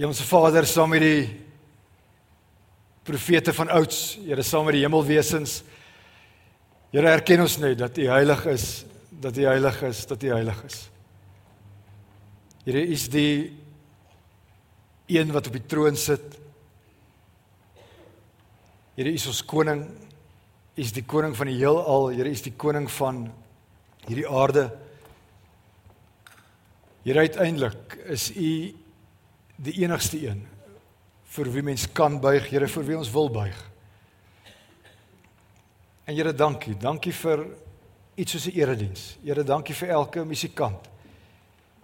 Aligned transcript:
Hemelse 0.00 0.24
Vader, 0.24 0.64
saam 0.64 0.94
met 0.94 1.02
die 1.04 1.24
profete 3.04 3.52
van 3.52 3.68
ouds, 3.68 4.14
Here 4.24 4.40
saam 4.42 4.64
met 4.64 4.78
die 4.78 4.86
hemelwesens. 4.86 5.58
Here 6.88 7.10
erken 7.10 7.44
ons 7.44 7.58
net 7.60 7.76
dat 7.82 8.00
U 8.00 8.06
heilig 8.08 8.46
is, 8.48 8.64
dat 9.20 9.36
U 9.36 9.44
heilig 9.44 9.82
is, 9.90 10.00
dat 10.08 10.24
U 10.24 10.32
heilig 10.32 10.64
is. 10.70 10.78
Here 12.64 12.86
is 12.96 13.06
die 13.12 13.52
een 15.12 15.36
wat 15.36 15.52
op 15.52 15.60
die 15.60 15.66
troon 15.68 16.00
sit. 16.00 16.40
Here 18.96 19.12
is 19.12 19.28
ons 19.28 19.44
koning. 19.44 19.84
Is 20.80 20.96
die 20.96 21.04
koning 21.04 21.36
van 21.36 21.52
die 21.52 21.60
heelal. 21.60 22.14
Here 22.16 22.32
is 22.32 22.48
die 22.48 22.56
koning 22.56 22.88
van 22.96 23.26
hierdie 24.08 24.28
aarde. 24.32 24.70
Here 27.04 27.28
uiteindelik 27.28 28.00
is 28.08 28.30
U 28.32 28.52
die 29.60 29.76
enigste 29.84 30.20
een 30.24 30.44
vir 31.30 31.50
wie 31.54 31.62
mens 31.62 31.86
kan 31.92 32.18
buig, 32.20 32.48
Here 32.50 32.66
vir 32.68 32.86
wie 32.88 32.98
ons 32.98 33.10
wil 33.12 33.28
buig. 33.30 33.58
En 36.08 36.16
Here, 36.16 36.32
dankie. 36.34 36.74
Dankie 36.74 37.12
vir 37.14 37.44
iets 38.16 38.32
soos 38.32 38.46
'n 38.46 38.58
erediens. 38.58 39.16
Here, 39.22 39.44
dankie 39.44 39.74
vir 39.74 39.88
elke 39.88 40.24
musikant. 40.24 40.88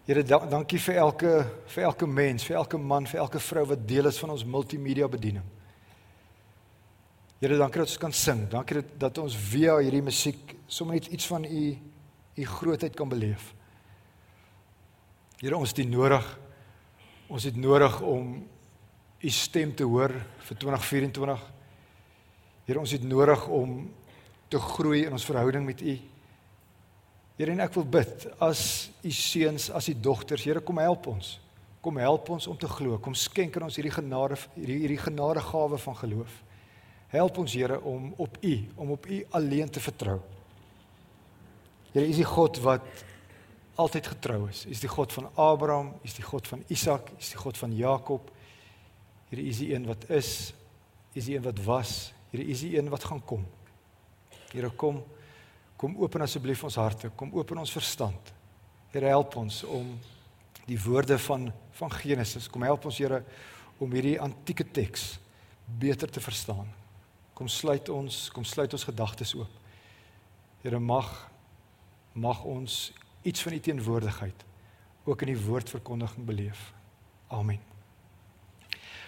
Here, 0.06 0.22
dankie 0.22 0.78
vir 0.78 0.94
elke 0.94 1.46
vir 1.66 1.84
elke 1.84 2.06
mens, 2.06 2.44
vir 2.44 2.56
elke 2.56 2.78
man, 2.78 3.06
vir 3.06 3.20
elke 3.20 3.38
vrou 3.38 3.66
wat 3.66 3.86
deel 3.86 4.06
is 4.06 4.18
van 4.18 4.30
ons 4.30 4.44
multimedia 4.44 5.08
bediening. 5.08 5.44
Here, 7.40 7.56
dankie 7.56 7.78
dat 7.78 7.88
ons 7.88 7.98
kan 7.98 8.12
sing. 8.12 8.48
Dankie 8.48 8.74
dat 8.74 8.98
dat 8.98 9.18
ons 9.18 9.36
via 9.36 9.78
hierdie 9.78 10.02
musiek 10.02 10.56
sommer 10.66 10.94
net 10.94 11.06
iets 11.06 11.26
van 11.26 11.44
u 11.44 11.78
u 12.36 12.44
grootheid 12.44 12.96
kan 12.96 13.08
beleef. 13.08 13.54
Here, 15.40 15.56
ons 15.56 15.72
dit 15.72 15.88
nodig. 15.88 16.45
Ons 17.26 17.44
het 17.48 17.56
nodig 17.58 18.00
om 18.06 18.34
u 19.18 19.30
stem 19.30 19.72
te 19.74 19.84
hoor 19.84 20.12
vir 20.46 20.58
2024. 20.62 21.46
Here, 22.66 22.78
ons 22.78 22.92
het 22.94 23.02
nodig 23.02 23.46
om 23.50 23.80
te 24.48 24.60
groei 24.62 25.06
in 25.06 25.14
ons 25.16 25.26
verhouding 25.26 25.66
met 25.66 25.82
u. 25.82 25.96
Here, 27.36 27.50
en 27.50 27.64
ek 27.64 27.74
wil 27.74 27.86
bid 27.96 28.28
as 28.42 28.62
u 29.02 29.10
seuns, 29.10 29.66
as 29.74 29.90
u 29.90 29.96
dogters, 29.98 30.44
Here, 30.46 30.62
kom 30.62 30.78
help 30.78 31.08
ons. 31.10 31.36
Kom 31.82 31.98
help 31.98 32.30
ons 32.34 32.46
om 32.50 32.58
te 32.58 32.70
glo. 32.70 33.00
Kom 33.02 33.14
skenk 33.18 33.58
aan 33.58 33.66
ons 33.66 33.78
hierdie 33.78 33.94
genade 33.94 34.38
hierdie 34.54 34.78
hierdie 34.84 35.02
genadegawe 35.02 35.78
van 35.82 35.98
geloof. 35.98 36.38
Help 37.10 37.42
ons 37.42 37.58
Here 37.58 37.80
om 37.82 38.12
op 38.22 38.38
u, 38.38 38.54
om 38.76 38.94
op 38.94 39.10
u 39.10 39.20
alleen 39.34 39.70
te 39.70 39.82
vertrou. 39.82 40.20
Here, 41.90 42.06
u 42.06 42.10
is 42.14 42.22
die 42.22 42.30
God 42.30 42.62
wat 42.62 42.86
altyd 43.76 44.06
getrou 44.06 44.46
is. 44.48 44.64
U 44.66 44.70
is 44.70 44.80
die 44.80 44.90
God 44.90 45.12
van 45.12 45.28
Abraham, 45.34 45.92
u 46.00 46.08
is 46.08 46.16
die 46.16 46.24
God 46.24 46.48
van 46.48 46.64
Isak, 46.72 47.10
u 47.12 47.20
is 47.20 47.32
die 47.34 47.40
God 47.40 47.58
van 47.58 47.74
Jakob. 47.76 48.30
U 49.30 49.36
is 49.42 49.58
die 49.58 49.74
een 49.74 49.86
wat 49.86 50.08
is, 50.10 50.54
u 51.12 51.18
is 51.18 51.28
die 51.28 51.36
een 51.36 51.44
wat 51.44 51.60
was, 51.64 52.12
u 52.30 52.40
is 52.40 52.62
die 52.62 52.76
een 52.78 52.88
wat 52.88 53.04
gaan 53.04 53.22
kom. 53.24 53.44
Here, 54.52 54.70
kom 54.70 55.02
kom 55.76 55.92
open 56.00 56.22
asseblief 56.24 56.62
ons 56.64 56.78
harte, 56.80 57.10
kom 57.20 57.34
open 57.36 57.58
ons 57.60 57.72
verstand. 57.74 58.30
Here, 58.94 59.10
help 59.12 59.34
ons 59.36 59.58
om 59.68 59.90
die 60.64 60.78
woorde 60.80 61.18
van 61.20 61.50
van 61.76 61.92
Genesis, 61.92 62.46
kom 62.48 62.64
help 62.64 62.86
ons 62.88 62.96
Here 62.96 63.20
om 63.78 63.92
hierdie 63.92 64.16
antieke 64.20 64.64
teks 64.64 65.18
beter 65.66 66.08
te 66.08 66.22
verstaan. 66.24 66.70
Kom 67.36 67.48
sluit 67.52 67.90
ons, 67.92 68.30
kom 68.32 68.46
sluit 68.48 68.72
ons 68.72 68.86
gedagtes 68.88 69.34
oop. 69.36 69.50
Here 70.62 70.80
mag 70.80 71.10
mag 72.16 72.40
ons 72.48 72.94
iets 73.26 73.42
van 73.42 73.52
u 73.52 73.60
teenwoordigheid 73.60 74.44
ook 75.04 75.22
in 75.22 75.34
die 75.34 75.44
woordverkondiging 75.44 76.26
beleef. 76.26 76.72
Amen. 77.28 77.60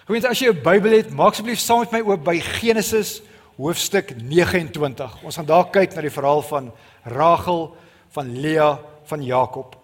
Gemeente, 0.06 0.28
as 0.28 0.38
jy 0.40 0.48
'n 0.50 0.62
Bybel 0.62 0.92
het, 0.92 1.10
maak 1.10 1.34
asseblief 1.34 1.58
saam 1.58 1.80
met 1.80 1.90
my 1.92 2.00
oop 2.00 2.24
by 2.24 2.40
Genesis 2.40 3.22
hoofstuk 3.56 4.14
29. 4.22 5.22
Ons 5.22 5.36
gaan 5.36 5.46
daar 5.46 5.70
kyk 5.70 5.94
na 5.94 6.00
die 6.00 6.14
verhaal 6.14 6.42
van 6.42 6.72
Rachel, 7.02 7.76
van 8.14 8.40
Lea, 8.40 8.78
van 9.04 9.24
Jakob. 9.24 9.76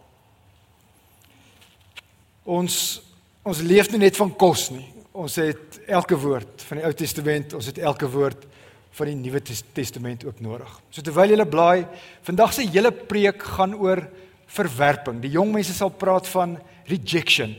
Ons 2.44 3.02
ons 3.42 3.60
leef 3.60 3.90
nie 3.90 3.98
net 3.98 4.16
van 4.16 4.30
kos 4.36 4.70
nie. 4.70 4.86
Ons 5.12 5.36
het 5.36 5.80
elke 5.86 6.16
woord 6.16 6.62
van 6.62 6.78
die 6.78 6.84
Ou 6.86 6.92
Testament, 6.92 7.52
ons 7.52 7.66
het 7.66 7.78
elke 7.78 8.08
woord 8.08 8.46
van 8.94 9.06
die 9.10 9.14
Nuwe 9.14 9.42
Testament 9.72 10.24
ook 10.24 10.40
nodig. 10.40 10.80
So 10.90 11.02
terwyl 11.02 11.34
jy 11.34 11.44
blaai, 11.44 11.86
vandag 12.22 12.54
se 12.54 12.64
hele 12.64 12.92
preek 12.92 13.42
gaan 13.42 13.74
oor 13.74 14.06
verwerping. 14.46 15.20
Die 15.22 15.34
jong 15.34 15.52
mense 15.52 15.74
sal 15.74 15.90
praat 15.90 16.28
van 16.28 16.58
rejection. 16.88 17.54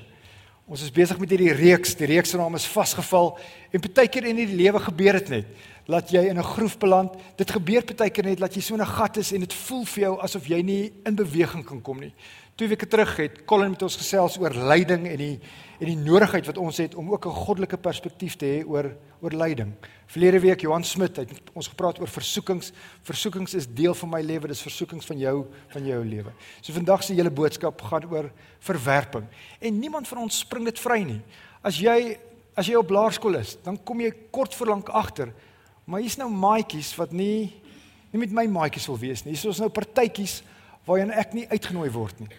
Ons 0.66 0.81
is 0.81 0.94
besig 0.94 1.19
met 1.22 1.29
hierdie 1.29 1.53
reeks. 1.53 1.94
Die 1.97 2.09
reeks 2.09 2.34
se 2.34 2.40
naam 2.41 2.56
is 2.57 2.66
Vasgeval 2.66 3.35
en 3.72 3.84
partykeer 3.84 4.31
in 4.31 4.40
die 4.40 4.50
lewe 4.50 4.81
gebeur 4.88 5.19
dit 5.19 5.29
net. 5.29 5.66
Laat 5.85 6.09
jy 6.09 6.23
in 6.29 6.38
'n 6.38 6.44
groef 6.44 6.78
beland. 6.78 7.13
Dit 7.35 7.51
gebeur 7.51 7.84
partykeer 7.84 8.23
net 8.23 8.40
dat 8.40 8.53
jy 8.56 8.62
so 8.62 8.73
in 8.73 8.81
'n 8.81 8.85
gat 8.88 9.18
is 9.18 9.31
en 9.31 9.40
dit 9.40 9.53
voel 9.53 9.85
vir 9.85 10.01
jou 10.03 10.22
asof 10.22 10.47
jy 10.47 10.62
nie 10.62 10.94
in 11.06 11.16
beweging 11.16 11.66
kan 11.66 11.81
kom 11.81 12.00
nie. 12.00 12.13
Twee 12.56 12.69
weke 12.69 12.88
terug 12.88 13.18
het 13.18 13.46
Colin 13.46 13.69
met 13.69 13.81
ons 13.81 13.97
gesels 14.00 14.38
oor 14.40 14.53
lyding 14.53 15.07
en 15.07 15.18
die 15.18 15.40
en 15.79 15.90
die 15.90 15.97
nodigheid 16.00 16.46
wat 16.46 16.57
ons 16.57 16.78
het 16.78 16.96
om 16.96 17.12
ook 17.12 17.25
'n 17.25 17.35
goddelike 17.44 17.78
perspektief 17.78 18.35
te 18.35 18.46
hê 18.46 18.68
oor 18.68 18.96
oor 19.22 19.31
lyding. 19.31 19.73
Verlede 20.07 20.40
week 20.40 20.62
Johan 20.62 20.84
Smit 20.84 21.16
het 21.16 21.29
ons 21.53 21.68
gepraat 21.68 22.00
oor 22.00 22.07
versoekings. 22.07 22.72
Versoekings 23.02 23.53
is 23.53 23.67
deel 23.67 23.94
van 23.94 24.09
my 24.09 24.22
lewe, 24.22 24.47
dis 24.47 24.62
versoekings 24.62 25.06
van 25.06 25.17
jou 25.17 25.46
van 25.67 25.85
jou 25.85 26.06
lewe. 26.06 26.31
So 26.62 26.73
vandag 26.73 27.03
se 27.03 27.13
hele 27.13 27.31
boodskap 27.31 27.81
gaan 27.81 28.12
oor 28.12 28.31
verwerping. 28.59 29.25
En 29.59 29.79
niemand 29.79 30.07
van 30.07 30.17
ons 30.17 30.40
spring 30.40 30.66
dit 30.66 30.79
vry 30.79 31.03
nie. 31.03 31.22
As 31.62 31.78
jy 31.78 32.17
as 32.56 32.67
jy 32.67 32.75
op 32.75 32.90
laerskool 32.90 33.35
is, 33.35 33.57
dan 33.63 33.84
kom 33.84 34.00
jy 34.00 34.13
kort 34.31 34.56
voor 34.56 34.67
lank 34.67 34.90
agter. 34.90 35.34
Maar 35.85 36.01
hier's 36.01 36.18
nou 36.18 36.29
maatjies 36.31 36.96
wat 36.97 37.13
nie 37.13 37.53
nie 38.16 38.22
met 38.22 38.31
my 38.31 38.46
maatjies 38.47 38.88
wil 38.88 39.00
wees 39.01 39.25
nie. 39.25 39.34
Hier 39.34 39.41
is 39.41 39.50
ons 39.50 39.59
nou 39.59 39.68
partytjies 39.75 40.40
waarheen 40.88 41.12
ek 41.12 41.34
nie 41.35 41.47
uitgenooi 41.51 41.90
word 41.91 42.22
nie. 42.22 42.29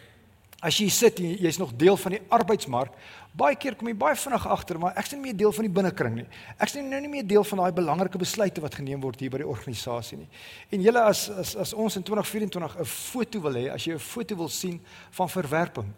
As 0.64 0.78
jy 0.80 0.86
sit 0.88 1.18
en 1.20 1.34
jy's 1.36 1.58
nog 1.60 1.74
deel 1.76 1.98
van 2.00 2.14
die 2.16 2.20
arbeidsmark, 2.32 2.94
baie 3.36 3.58
keer 3.60 3.76
kom 3.76 3.90
jy 3.90 3.96
baie 3.98 4.16
vinnig 4.16 4.46
agter, 4.48 4.78
maar 4.80 4.96
ek's 4.96 5.12
nie 5.12 5.20
meer 5.20 5.36
deel 5.36 5.52
van 5.52 5.66
die 5.66 5.72
binnekring 5.76 6.14
nie. 6.16 6.24
Ek's 6.56 6.78
nie 6.78 6.84
nou 6.86 7.00
nie 7.04 7.10
meer 7.12 7.26
deel 7.28 7.44
van 7.44 7.60
daai 7.60 7.76
belangrike 7.76 8.18
besluite 8.18 8.64
wat 8.64 8.78
geneem 8.78 9.02
word 9.04 9.20
hier 9.20 9.34
by 9.34 9.42
die 9.42 9.50
organisasie 9.50 10.22
nie. 10.22 10.28
En 10.72 10.86
julle 10.86 11.02
as 11.04 11.26
as 11.28 11.52
as 11.66 11.74
ons 11.76 12.00
in 12.00 12.06
2024 12.08 12.80
'n 12.80 12.88
foto 12.88 13.40
wil 13.40 13.52
hê, 13.60 13.68
as 13.74 13.84
jy 13.84 13.92
'n 13.92 13.98
foto 13.98 14.36
wil 14.36 14.48
sien 14.48 14.80
van 15.10 15.28
verwerping, 15.28 15.92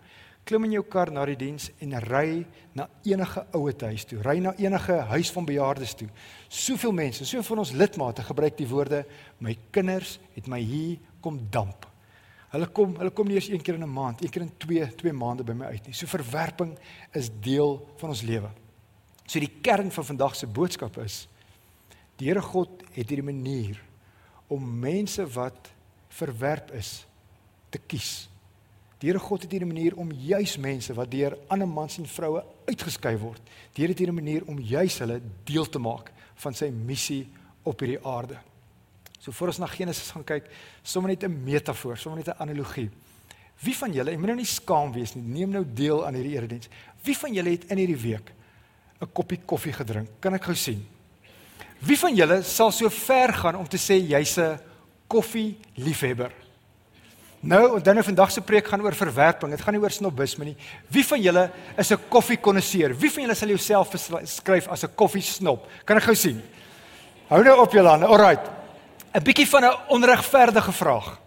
klim 0.48 0.64
in 0.64 0.78
jou 0.78 0.84
kar 0.88 1.10
na 1.12 1.26
die 1.28 1.36
diens 1.36 1.68
en 1.84 1.92
ry 2.06 2.46
na 2.76 2.86
enige 3.04 3.44
ouete 3.56 3.90
huis 3.90 4.06
toe. 4.08 4.22
Ry 4.24 4.38
na 4.40 4.54
enige 4.56 4.96
huis 5.12 5.30
van 5.34 5.46
bejaardes 5.48 5.92
toe. 5.98 6.08
Soveel 6.48 6.94
mense, 6.96 7.26
soveel 7.28 7.46
van 7.50 7.62
ons 7.64 7.74
lidmate 7.76 8.24
gebruik 8.24 8.56
die 8.56 8.68
woorde 8.70 9.02
my 9.44 9.54
kinders 9.74 10.16
het 10.36 10.48
my 10.48 10.60
hier 10.62 10.96
kom 11.24 11.40
damp. 11.52 11.84
Hulle 12.48 12.68
kom, 12.72 12.94
hulle 12.96 13.12
kom 13.12 13.28
nie 13.28 13.36
eens 13.36 13.50
een 13.52 13.60
keer 13.60 13.76
in 13.76 13.84
'n 13.84 13.92
maand, 13.92 14.22
een 14.22 14.30
keer 14.30 14.42
in 14.42 14.52
2, 14.56 14.94
2 14.96 15.12
maande 15.12 15.44
by 15.44 15.52
my 15.52 15.66
uit 15.66 15.86
nie. 15.86 15.94
So 15.94 16.06
verwerping 16.06 16.78
is 17.12 17.30
deel 17.40 17.86
van 17.96 18.08
ons 18.08 18.22
lewe. 18.22 18.48
So 19.26 19.38
die 19.38 19.60
kern 19.60 19.90
van 19.90 20.04
vandag 20.04 20.36
se 20.36 20.46
boodskap 20.46 20.96
is 20.98 21.28
die 22.16 22.26
Here 22.26 22.42
God 22.42 22.82
het 22.94 23.08
hierdie 23.08 23.22
manier 23.22 23.80
om 24.48 24.78
mense 24.80 25.26
wat 25.26 25.70
verwerp 26.08 26.72
is 26.72 27.06
te 27.70 27.78
kies. 27.78 28.28
Die 28.98 29.06
Here 29.06 29.20
God 29.22 29.44
het 29.46 29.52
hierdie 29.54 29.68
manier 29.68 29.94
om 29.96 30.10
juis 30.10 30.56
mense 30.58 30.94
wat 30.94 31.10
deur 31.10 31.36
ander 31.48 31.68
mans 31.70 32.00
en 32.00 32.06
vroue 32.10 32.42
uitgeskei 32.66 33.14
word. 33.20 33.42
Die 33.74 33.84
Here 33.84 33.94
het 33.94 34.00
hierdie 34.02 34.16
manier 34.16 34.46
om 34.50 34.58
juis 34.58 34.98
hulle 35.04 35.20
deel 35.46 35.68
te 35.70 35.78
maak 35.78 36.10
van 36.42 36.54
sy 36.54 36.70
missie 36.74 37.28
op 37.62 37.78
hierdie 37.78 38.00
aarde. 38.02 38.40
So 39.22 39.34
voor 39.34 39.52
ons 39.52 39.60
na 39.62 39.68
Genesis 39.70 40.10
gaan 40.14 40.26
kyk, 40.26 40.50
sommer 40.82 41.10
net 41.10 41.24
'n 41.24 41.44
metafoor, 41.44 41.96
sommer 41.96 42.18
net 42.18 42.28
'n 42.28 42.42
analogie. 42.42 42.90
Wie 43.62 43.74
van 43.76 43.92
julle, 43.92 44.10
ek 44.10 44.18
moet 44.18 44.26
nou 44.26 44.36
nie 44.36 44.44
skaam 44.44 44.92
wees 44.92 45.14
nie, 45.14 45.22
neem 45.22 45.50
nou 45.50 45.64
deel 45.64 46.06
aan 46.06 46.14
hierdie 46.14 46.36
erediens. 46.36 46.68
Wie 47.02 47.16
van 47.16 47.34
julle 47.34 47.50
het 47.50 47.70
in 47.70 47.78
hierdie 47.78 48.02
week 48.02 48.32
'n 49.00 49.12
koppie 49.12 49.40
koffie 49.46 49.72
gedrink? 49.72 50.08
Kan 50.20 50.34
ek 50.34 50.44
gou 50.44 50.54
sien? 50.54 50.86
Wie 51.80 51.98
van 51.98 52.14
julle 52.14 52.42
sal 52.42 52.72
so 52.72 52.88
ver 52.88 53.32
gaan 53.32 53.56
om 53.56 53.68
te 53.68 53.76
sê 53.76 53.94
jy's 53.94 54.38
'n 54.38 54.58
koffie 55.06 55.56
liefhebber? 55.76 56.47
Nou, 57.40 57.80
dan 57.80 57.94
nou 57.94 58.04
vandag 58.04 58.30
se 58.34 58.40
preek 58.40 58.66
gaan 58.66 58.82
oor 58.82 58.94
verwerping. 58.94 59.52
Dit 59.54 59.62
gaan 59.62 59.76
nie 59.76 59.82
oor 59.82 59.94
snobisme 59.94 60.44
nie. 60.44 60.56
Wie 60.90 61.04
van 61.06 61.20
julle 61.22 61.50
is 61.78 61.90
'n 61.92 61.98
koffiekonnoisseur? 62.08 62.96
Wie 62.98 63.10
van 63.10 63.22
julle 63.22 63.34
sal 63.34 63.48
jouself 63.48 63.90
beskryf 63.90 64.68
as 64.68 64.84
'n 64.84 64.94
koffiesnob? 64.94 65.66
Kan 65.84 65.96
ek 65.96 66.02
gou 66.02 66.14
sien? 66.14 66.42
Hou 67.28 67.42
nou 67.42 67.60
op 67.60 67.72
julle 67.72 67.88
hande. 67.88 68.06
Alraight. 68.06 68.50
'n 69.14 69.22
bietjie 69.22 69.46
van 69.46 69.64
'n 69.64 69.76
onregverdige 69.88 70.72
vraag. 70.72 71.18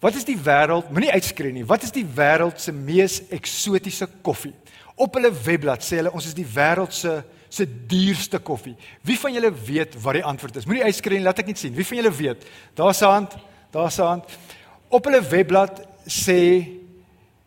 Wat 0.00 0.14
is 0.14 0.24
die 0.24 0.38
wêreld, 0.38 0.90
moenie 0.90 1.12
uitskree 1.12 1.52
nie. 1.52 1.66
Wat 1.66 1.82
is 1.82 1.90
die 1.90 2.06
wêreld 2.06 2.60
se 2.60 2.72
mees 2.72 3.22
eksotiese 3.28 4.08
koffie? 4.22 4.54
Op 4.94 5.14
hulle 5.14 5.32
webblad 5.32 5.82
sê 5.82 5.96
hulle 5.96 6.12
ons 6.12 6.26
is 6.26 6.34
die 6.34 6.46
wêreld 6.46 6.92
se 6.92 7.24
se 7.48 7.64
duurste 7.86 8.38
koffie. 8.38 8.76
Wie 9.02 9.18
van 9.18 9.32
julle 9.32 9.52
weet 9.52 9.94
wat 10.02 10.18
die 10.18 10.24
antwoord 10.24 10.56
is? 10.56 10.66
Moenie 10.66 10.84
uitskree 10.84 11.16
nie, 11.16 11.24
laat 11.24 11.38
ek 11.38 11.46
net 11.46 11.58
sien. 11.58 11.74
Wie 11.74 11.86
van 11.86 11.96
julle 11.96 12.12
weet? 12.12 12.44
Daar's 12.76 13.00
'n 13.00 13.04
hand. 13.04 13.36
Daar's 13.70 13.98
'n 13.98 14.02
hand. 14.02 14.24
Op 14.88 15.04
hulle 15.04 15.22
webblad 15.22 15.86
sê 16.06 16.68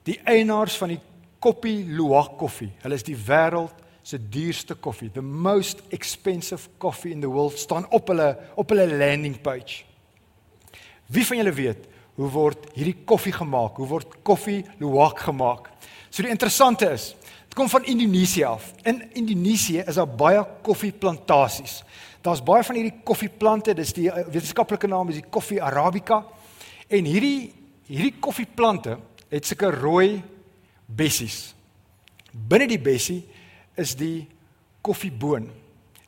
die 0.04 0.20
eienaars 0.24 0.78
van 0.78 0.88
die 0.88 1.00
Koppie 1.40 1.86
Luwak 1.86 2.38
koffie. 2.38 2.72
Hulle 2.84 2.96
is 2.96 3.04
die 3.04 3.18
wêreld 3.18 3.74
se 4.04 4.20
duurste 4.30 4.76
koffie. 4.76 5.10
The 5.12 5.22
most 5.22 5.82
expensive 5.90 6.70
coffee 6.78 7.12
in 7.12 7.22
the 7.22 7.30
world 7.30 7.58
staan 7.58 7.88
op 7.90 8.08
hulle 8.08 8.38
op 8.56 8.70
hulle 8.70 8.98
landing 8.98 9.42
page. 9.42 9.84
Wie 11.06 11.26
van 11.26 11.38
julle 11.38 11.54
weet 11.54 11.88
hoe 12.16 12.30
word 12.30 12.70
hierdie 12.76 12.98
koffie 13.06 13.34
gemaak? 13.34 13.80
Hoe 13.82 13.88
word 13.88 14.22
koffie 14.22 14.66
Luwak 14.78 15.20
gemaak? 15.20 15.70
So 16.10 16.22
die 16.22 16.32
interessante 16.32 16.92
is, 16.92 17.16
dit 17.52 17.60
kom 17.60 17.70
van 17.70 17.86
Indonesië 17.86 18.44
af. 18.44 18.74
In 18.88 19.04
Indonesië 19.14 19.84
is 19.88 19.96
daar 19.96 20.08
baie 20.08 20.44
koffieplantasies. 20.64 21.82
Daar's 22.24 22.44
baie 22.44 22.64
van 22.64 22.78
hierdie 22.78 23.02
koffieplante, 23.04 23.74
dis 23.76 23.92
die 23.94 24.08
eh, 24.08 24.24
wetenskaplike 24.24 24.88
naam 24.88 25.10
is 25.12 25.20
die 25.20 25.30
Coffea 25.30 25.66
arabica. 25.68 26.22
En 26.88 27.06
hierdie 27.06 27.52
hierdie 27.92 28.14
koffieplante 28.24 28.96
het 29.28 29.46
sulke 29.46 29.74
rooi 29.74 30.22
bessies. 30.86 31.52
Binne 32.32 32.70
die 32.72 32.80
bessie 32.80 33.20
is 33.76 33.98
die 34.00 34.30
koffieboon. 34.82 35.50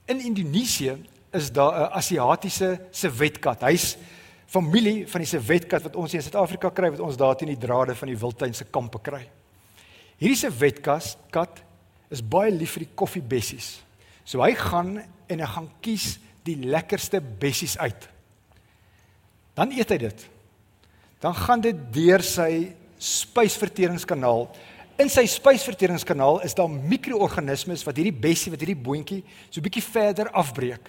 In 0.08 0.24
Indonesië 0.24 0.96
is 1.34 1.52
daar 1.52 1.74
'n 1.74 1.94
Asiatiese 2.00 2.88
sewetkat. 2.92 3.62
Hy's 3.62 3.98
familie 4.46 5.08
van 5.08 5.20
die 5.20 5.28
sewetkat 5.28 5.84
wat 5.84 5.96
ons 5.96 6.12
hier 6.12 6.22
in 6.22 6.30
Suid-Afrika 6.32 6.70
kry 6.70 6.90
wat 6.90 7.00
ons 7.00 7.18
daar 7.18 7.36
teen 7.36 7.52
die 7.52 7.68
drade 7.68 7.96
van 7.96 8.08
die 8.08 8.18
wildtuinse 8.18 8.64
kampe 8.64 9.00
kry. 9.02 9.28
Hierdie 10.24 10.40
sewetkat 10.40 11.18
kat 11.36 11.60
is 12.14 12.24
baie 12.24 12.52
lief 12.54 12.78
vir 12.78 12.86
die 12.86 12.96
koffiebessies. 12.96 13.82
So 14.24 14.40
hy 14.40 14.54
gaan 14.56 15.02
en 15.04 15.42
hy 15.44 15.50
gaan 15.52 15.68
kies 15.84 16.14
die 16.48 16.56
lekkerste 16.64 17.20
bessies 17.20 17.76
uit. 17.76 18.08
Dan 19.58 19.76
eet 19.76 19.92
hy 19.92 20.00
dit. 20.06 20.24
Dan 21.20 21.36
gaan 21.36 21.64
dit 21.64 21.76
deur 21.92 22.24
sy 22.24 22.72
spysverteringskanaal 23.04 24.48
In 25.02 25.10
sy 25.10 25.24
spysverteringskanaal 25.26 26.44
is 26.46 26.54
daar 26.54 26.70
mikroorganismes 26.70 27.82
wat 27.88 27.98
hierdie 27.98 28.14
bessie 28.14 28.52
wat 28.54 28.62
hierdie 28.62 28.78
boontjie 28.78 29.24
so 29.48 29.64
bietjie 29.66 29.82
verder 29.82 30.30
afbreek. 30.38 30.86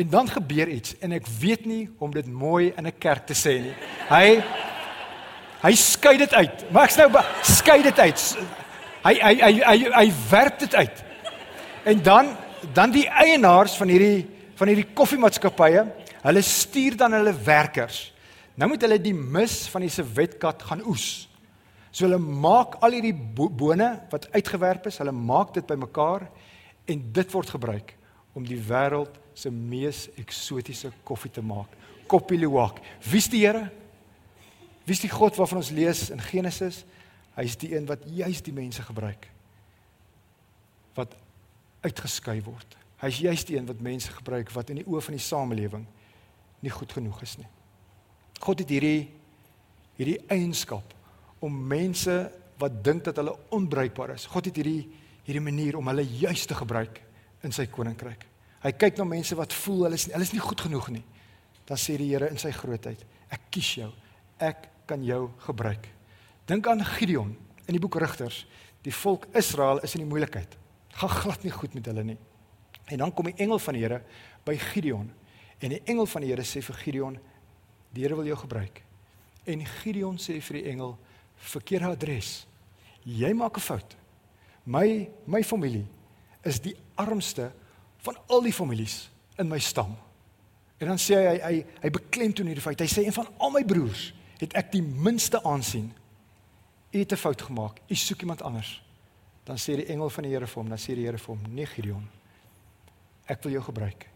En 0.00 0.08
dan 0.08 0.30
gebeur 0.32 0.70
iets 0.72 0.94
en 1.04 1.12
ek 1.12 1.28
weet 1.40 1.66
nie 1.68 1.82
om 2.00 2.14
dit 2.14 2.24
mooi 2.24 2.72
in 2.72 2.86
'n 2.86 2.98
kerk 2.98 3.26
te 3.26 3.36
sê 3.36 3.60
nie. 3.60 3.76
Hy 4.08 4.40
hy 5.62 5.74
skei 5.78 6.16
dit 6.20 6.34
uit. 6.34 6.64
Maar 6.72 6.88
ek 6.88 6.94
sê 6.94 7.06
nou 7.06 7.22
skei 7.46 7.80
dit 7.86 8.00
uit. 8.04 8.26
Hy 9.04 9.14
hy 9.14 9.34
hy 9.40 9.52
hy 9.62 9.78
hy 9.94 10.06
werk 10.30 10.60
dit 10.64 10.74
uit. 10.74 11.04
En 11.88 12.02
dan 12.02 12.34
dan 12.74 12.90
die 12.90 13.06
eienaars 13.06 13.76
van 13.78 13.90
hierdie 13.92 14.26
van 14.58 14.70
hierdie 14.72 14.88
koffiemaatskappye, 14.98 15.84
hulle 16.24 16.42
stuur 16.42 16.96
dan 16.98 17.14
hulle 17.14 17.32
werkers. 17.46 18.08
Nou 18.58 18.72
moet 18.72 18.82
hulle 18.82 18.98
die 18.98 19.14
mis 19.14 19.68
van 19.70 19.84
die 19.86 19.92
se 19.92 20.02
wetkat 20.02 20.64
gaan 20.66 20.82
oes. 20.90 21.28
So 21.94 22.08
hulle 22.08 22.18
maak 22.18 22.80
al 22.82 22.96
hierdie 22.98 23.14
bone 23.14 23.92
wat 24.10 24.26
uitgewerp 24.34 24.88
is, 24.90 24.98
hulle 24.98 25.14
maak 25.14 25.54
dit 25.54 25.66
bymekaar 25.66 26.26
en 26.90 27.04
dit 27.14 27.32
word 27.34 27.54
gebruik 27.54 27.94
om 28.34 28.44
die 28.46 28.58
wêreld 28.58 29.14
se 29.38 29.50
mees 29.50 30.08
eksotiese 30.18 30.90
koffie 31.06 31.30
te 31.30 31.42
maak. 31.42 31.70
Koppiluwak. 32.10 32.80
Wie's 33.06 33.28
die 33.30 33.44
Here? 33.46 33.68
Wie's 34.88 35.04
die 35.04 35.12
God 35.12 35.36
waarvan 35.36 35.60
ons 35.60 35.72
lees 35.74 36.06
in 36.14 36.20
Genesis? 36.24 36.82
Hy's 37.36 37.58
die 37.60 37.74
een 37.74 37.86
wat 37.88 38.06
juis 38.08 38.40
die 38.44 38.54
mense 38.56 38.82
gebruik 38.82 39.28
wat 40.98 41.12
uitgeskei 41.86 42.40
word. 42.42 42.72
Hy's 42.98 43.20
juis 43.22 43.44
die 43.46 43.54
een 43.54 43.68
wat 43.68 43.82
mense 43.84 44.10
gebruik 44.10 44.50
wat 44.50 44.72
in 44.72 44.80
die 44.80 44.86
oë 44.88 45.02
van 45.04 45.14
die 45.14 45.22
samelewing 45.22 45.84
nie 46.64 46.72
goed 46.74 46.90
genoeg 46.96 47.20
is 47.22 47.36
nie. 47.38 47.46
God 48.42 48.64
het 48.64 48.72
hierdie 48.72 49.10
hierdie 49.98 50.18
eienskap 50.30 50.94
om 51.42 51.54
mense 51.70 52.14
wat 52.58 52.80
dink 52.86 53.04
dat 53.06 53.20
hulle 53.20 53.36
onbruikbaar 53.54 54.16
is. 54.16 54.26
God 54.30 54.50
het 54.50 54.58
hierdie 54.58 54.88
hierdie 55.28 55.44
manier 55.44 55.76
om 55.78 55.86
hulle 55.90 56.06
juis 56.06 56.46
te 56.48 56.56
gebruik 56.56 57.02
in 57.46 57.54
sy 57.54 57.68
koninkryk. 57.70 58.24
Hy 58.64 58.72
kyk 58.74 58.98
na 58.98 59.06
mense 59.06 59.36
wat 59.38 59.54
voel 59.54 59.86
hulle 59.86 59.98
is 60.00 60.08
hulle 60.10 60.26
is 60.26 60.34
nie 60.34 60.42
goed 60.42 60.66
genoeg 60.66 60.90
nie. 60.96 61.04
Dan 61.68 61.78
sê 61.78 61.98
die 62.00 62.08
Here 62.10 62.30
in 62.32 62.40
sy 62.40 62.50
grootheid, 62.56 63.02
ek 63.30 63.50
kies 63.52 63.74
jou. 63.82 63.90
Ek 64.40 64.66
kan 64.88 65.04
jou 65.04 65.28
gebruik. 65.44 65.88
Dink 66.48 66.66
aan 66.66 66.80
Gideon 66.84 67.36
in 67.66 67.76
die 67.76 67.82
boek 67.82 67.98
Rigters. 68.00 68.46
Die 68.86 68.94
volk 68.94 69.26
Israel 69.36 69.82
is 69.84 69.94
in 69.94 70.04
die 70.04 70.08
moeilikheid. 70.08 70.56
Gaan 70.96 71.16
glad 71.20 71.44
nie 71.44 71.52
goed 71.52 71.74
met 71.76 71.90
hulle 71.90 72.04
nie. 72.14 72.16
En 72.88 73.04
dan 73.04 73.12
kom 73.12 73.28
die 73.28 73.36
engel 73.36 73.60
van 73.60 73.76
die 73.76 73.84
Here 73.84 74.00
by 74.46 74.56
Gideon. 74.70 75.10
En 75.60 75.74
die 75.74 75.82
engel 75.84 76.06
van 76.08 76.24
die 76.24 76.32
Here 76.32 76.46
sê 76.46 76.62
vir 76.64 76.80
Gideon, 76.80 77.18
die 77.92 78.06
Here 78.06 78.16
wil 78.16 78.30
jou 78.30 78.38
gebruik. 78.40 78.82
En 79.44 79.64
Gideon 79.82 80.16
sê 80.20 80.38
vir 80.40 80.60
die 80.60 80.66
engel, 80.72 80.96
verkeerde 81.52 81.92
adres. 81.92 82.46
Jy 83.04 83.32
maak 83.32 83.56
'n 83.56 83.60
fout. 83.60 83.96
My 84.64 85.08
my 85.26 85.42
familie 85.42 85.86
is 86.44 86.60
die 86.60 86.76
armste 86.96 87.52
van 87.98 88.16
al 88.28 88.42
die 88.42 88.52
families 88.52 89.10
in 89.38 89.48
my 89.48 89.58
stam. 89.58 89.96
En 90.78 90.86
dan 90.86 90.98
sê 90.98 91.14
hy 91.14 91.26
hy 91.26 91.38
hy, 91.42 91.66
hy 91.82 91.90
beklemtoon 91.90 92.46
hierdie 92.46 92.62
feit. 92.62 92.80
Hy 92.80 92.86
sê 92.86 93.04
een 93.04 93.12
van 93.12 93.28
al 93.38 93.50
my 93.50 93.64
broers 93.64 94.12
het 94.38 94.54
ek 94.58 94.72
die 94.72 94.82
minste 94.82 95.42
aansien. 95.42 95.92
U 96.90 96.98
het 96.98 97.12
'n 97.12 97.16
fout 97.16 97.42
gemaak. 97.42 97.80
U 97.88 97.94
soek 97.94 98.20
iemand 98.20 98.42
anders. 98.42 98.82
Dan 99.44 99.56
sê 99.56 99.76
die 99.76 99.86
engel 99.86 100.10
van 100.10 100.24
die 100.24 100.32
Here 100.32 100.46
vir 100.46 100.62
hom, 100.62 100.68
dan 100.68 100.78
sê 100.78 100.94
die 100.94 101.04
Here 101.04 101.18
vir 101.18 101.34
hom: 101.34 101.54
"Nee 101.54 101.66
Gideon. 101.66 102.08
Ek 103.26 103.42
wil 103.42 103.52
jou 103.52 103.62
gebruik. 103.62 104.08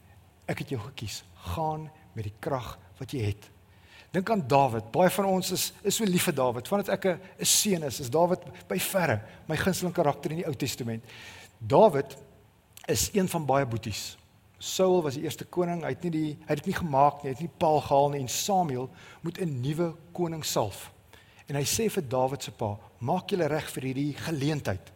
Ek 0.47 0.59
het 0.59 0.69
jou 0.69 0.81
gekies. 0.81 1.25
Gaan 1.35 1.91
met 2.13 2.25
die 2.25 2.35
krag 2.39 2.79
wat 2.99 3.11
jy 3.13 3.21
het." 3.21 3.51
Dink 4.11 4.31
aan 4.31 4.49
Dawid. 4.49 4.91
Baie 4.91 5.11
van 5.11 5.25
ons 5.25 5.51
is 5.51 5.73
is 5.83 5.97
so 5.97 6.05
lief 6.05 6.23
vir 6.23 6.35
Dawid. 6.35 6.69
Vandat 6.69 6.89
ek 6.89 7.05
'n 7.05 7.21
'n 7.41 7.45
seun 7.45 7.83
is, 7.83 8.01
is 8.01 8.11
Dawid 8.11 8.69
by 8.69 8.79
verre 8.79 9.23
my 9.49 9.57
gunsteling 9.57 9.95
karakter 9.95 10.31
in 10.31 10.37
die 10.37 10.47
Ou 10.47 10.55
Testament. 10.55 11.05
Dawid 11.59 12.17
is 12.87 13.11
een 13.15 13.29
van 13.29 13.47
baie 13.47 13.67
boeties. 13.67 14.17
Saul 14.63 15.01
was 15.03 15.17
die 15.19 15.25
eerste 15.27 15.45
koning. 15.51 15.81
Hy 15.83 15.91
het 15.91 16.05
nie 16.07 16.13
die 16.15 16.29
hy 16.45 16.53
het 16.53 16.61
dit 16.63 16.71
nie 16.71 16.79
gemaak 16.79 17.23
nie. 17.23 17.33
Hy 17.33 17.35
het 17.35 17.43
nie 17.43 17.55
paal 17.59 17.81
gehaal 17.83 18.13
nie 18.13 18.21
en 18.23 18.29
Samuel 18.31 18.91
moet 19.23 19.41
'n 19.41 19.61
nuwe 19.61 19.95
koning 20.15 20.45
salf. 20.45 20.93
En 21.49 21.57
hy 21.57 21.65
sê 21.67 21.91
vir 21.91 22.03
Dawid 22.09 22.43
se 22.43 22.51
pa, 22.51 22.79
maak 23.01 23.31
julle 23.31 23.49
reg 23.49 23.69
vir 23.75 23.83
hierdie 23.83 24.15
geleentheid. 24.15 24.93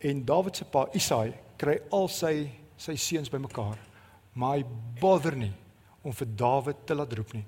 En 0.00 0.24
Dawid 0.24 0.56
se 0.56 0.64
pa, 0.64 0.86
Isaai, 0.94 1.34
kry 1.58 1.78
al 1.90 2.08
sy 2.08 2.50
sy 2.78 2.96
seuns 2.96 3.28
bymekaar. 3.28 3.78
Maar 4.34 4.56
hy 4.56 4.64
bother 5.00 5.36
nie 5.36 5.52
om 6.02 6.12
vir 6.12 6.26
Dawid 6.26 6.86
te 6.86 6.94
laat 6.94 7.12
roep 7.12 7.32
nie. 7.34 7.44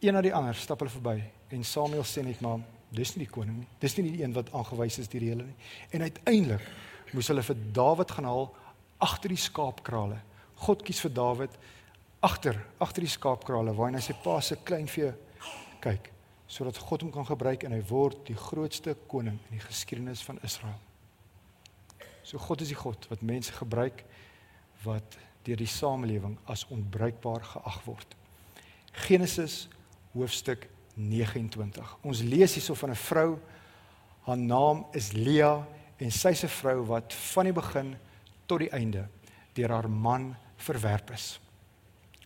Een 0.00 0.14
na 0.14 0.20
die 0.20 0.34
ander 0.34 0.54
stap 0.54 0.80
hulle 0.80 0.90
verby 0.90 1.22
en 1.50 1.64
Samuel 1.64 2.04
sê 2.04 2.22
net 2.24 2.40
maar 2.40 2.60
dis 2.92 3.16
nie 3.16 3.24
die 3.24 3.32
koning 3.32 3.58
nie. 3.58 3.68
Dis 3.80 3.96
nie 3.96 4.10
die 4.10 4.22
een 4.22 4.32
wat 4.32 4.52
aangewys 4.52 4.98
is 4.98 5.08
deur 5.08 5.20
hulle 5.20 5.44
nie. 5.44 5.54
En 5.92 6.02
uiteindelik 6.02 6.60
moes 7.14 7.28
hulle 7.28 7.42
vir 7.42 7.56
Dawid 7.72 8.10
gaan 8.10 8.24
haal 8.24 8.50
agter 9.00 9.32
die 9.32 9.40
skaapkrale. 9.40 10.20
God 10.66 10.84
kies 10.84 11.00
vir 11.00 11.14
Dawid 11.16 11.56
agter 12.20 12.58
agter 12.78 13.04
die 13.04 13.10
skaapkrale 13.10 13.72
waar 13.76 13.94
hy 13.96 14.02
sy 14.04 14.16
pa 14.22 14.40
se 14.44 14.58
kleinvee 14.60 15.12
kyk 15.80 16.10
sodat 16.50 16.80
God 16.82 17.06
hom 17.06 17.12
kan 17.14 17.28
gebruik 17.28 17.64
en 17.64 17.72
hy 17.76 17.80
word 17.88 18.24
die 18.26 18.36
grootste 18.36 18.96
koning 19.08 19.38
in 19.48 19.54
die 19.54 19.62
geskiedenis 19.62 20.24
van 20.26 20.40
Israel. 20.42 20.78
So 22.26 22.42
God 22.42 22.64
is 22.64 22.72
die 22.72 22.78
God 22.78 23.06
wat 23.08 23.22
mense 23.22 23.54
gebruik 23.54 24.02
wat 24.82 25.16
deur 25.46 25.60
die 25.60 25.70
samelewing 25.70 26.34
as 26.50 26.66
onbruikbaar 26.74 27.46
geag 27.52 27.78
word. 27.86 28.16
Genesis 29.06 29.68
hoofstuk 30.12 30.66
29. 30.98 31.96
Ons 32.02 32.24
lees 32.26 32.58
hierso 32.58 32.74
van 32.74 32.90
'n 32.90 32.96
vrou. 32.98 33.38
Haar 34.26 34.38
naam 34.38 34.84
is 34.92 35.12
Lea 35.12 35.64
en 35.98 36.10
sy's 36.10 36.44
'n 36.44 36.48
vrou 36.48 36.84
wat 36.86 37.14
van 37.14 37.44
die 37.44 37.52
begin 37.52 37.96
tot 38.50 38.64
die 38.64 38.72
einde 38.74 39.06
deur 39.54 39.70
haar 39.70 39.88
man 39.90 40.32
verwerp 40.60 41.14
is. 41.14 41.38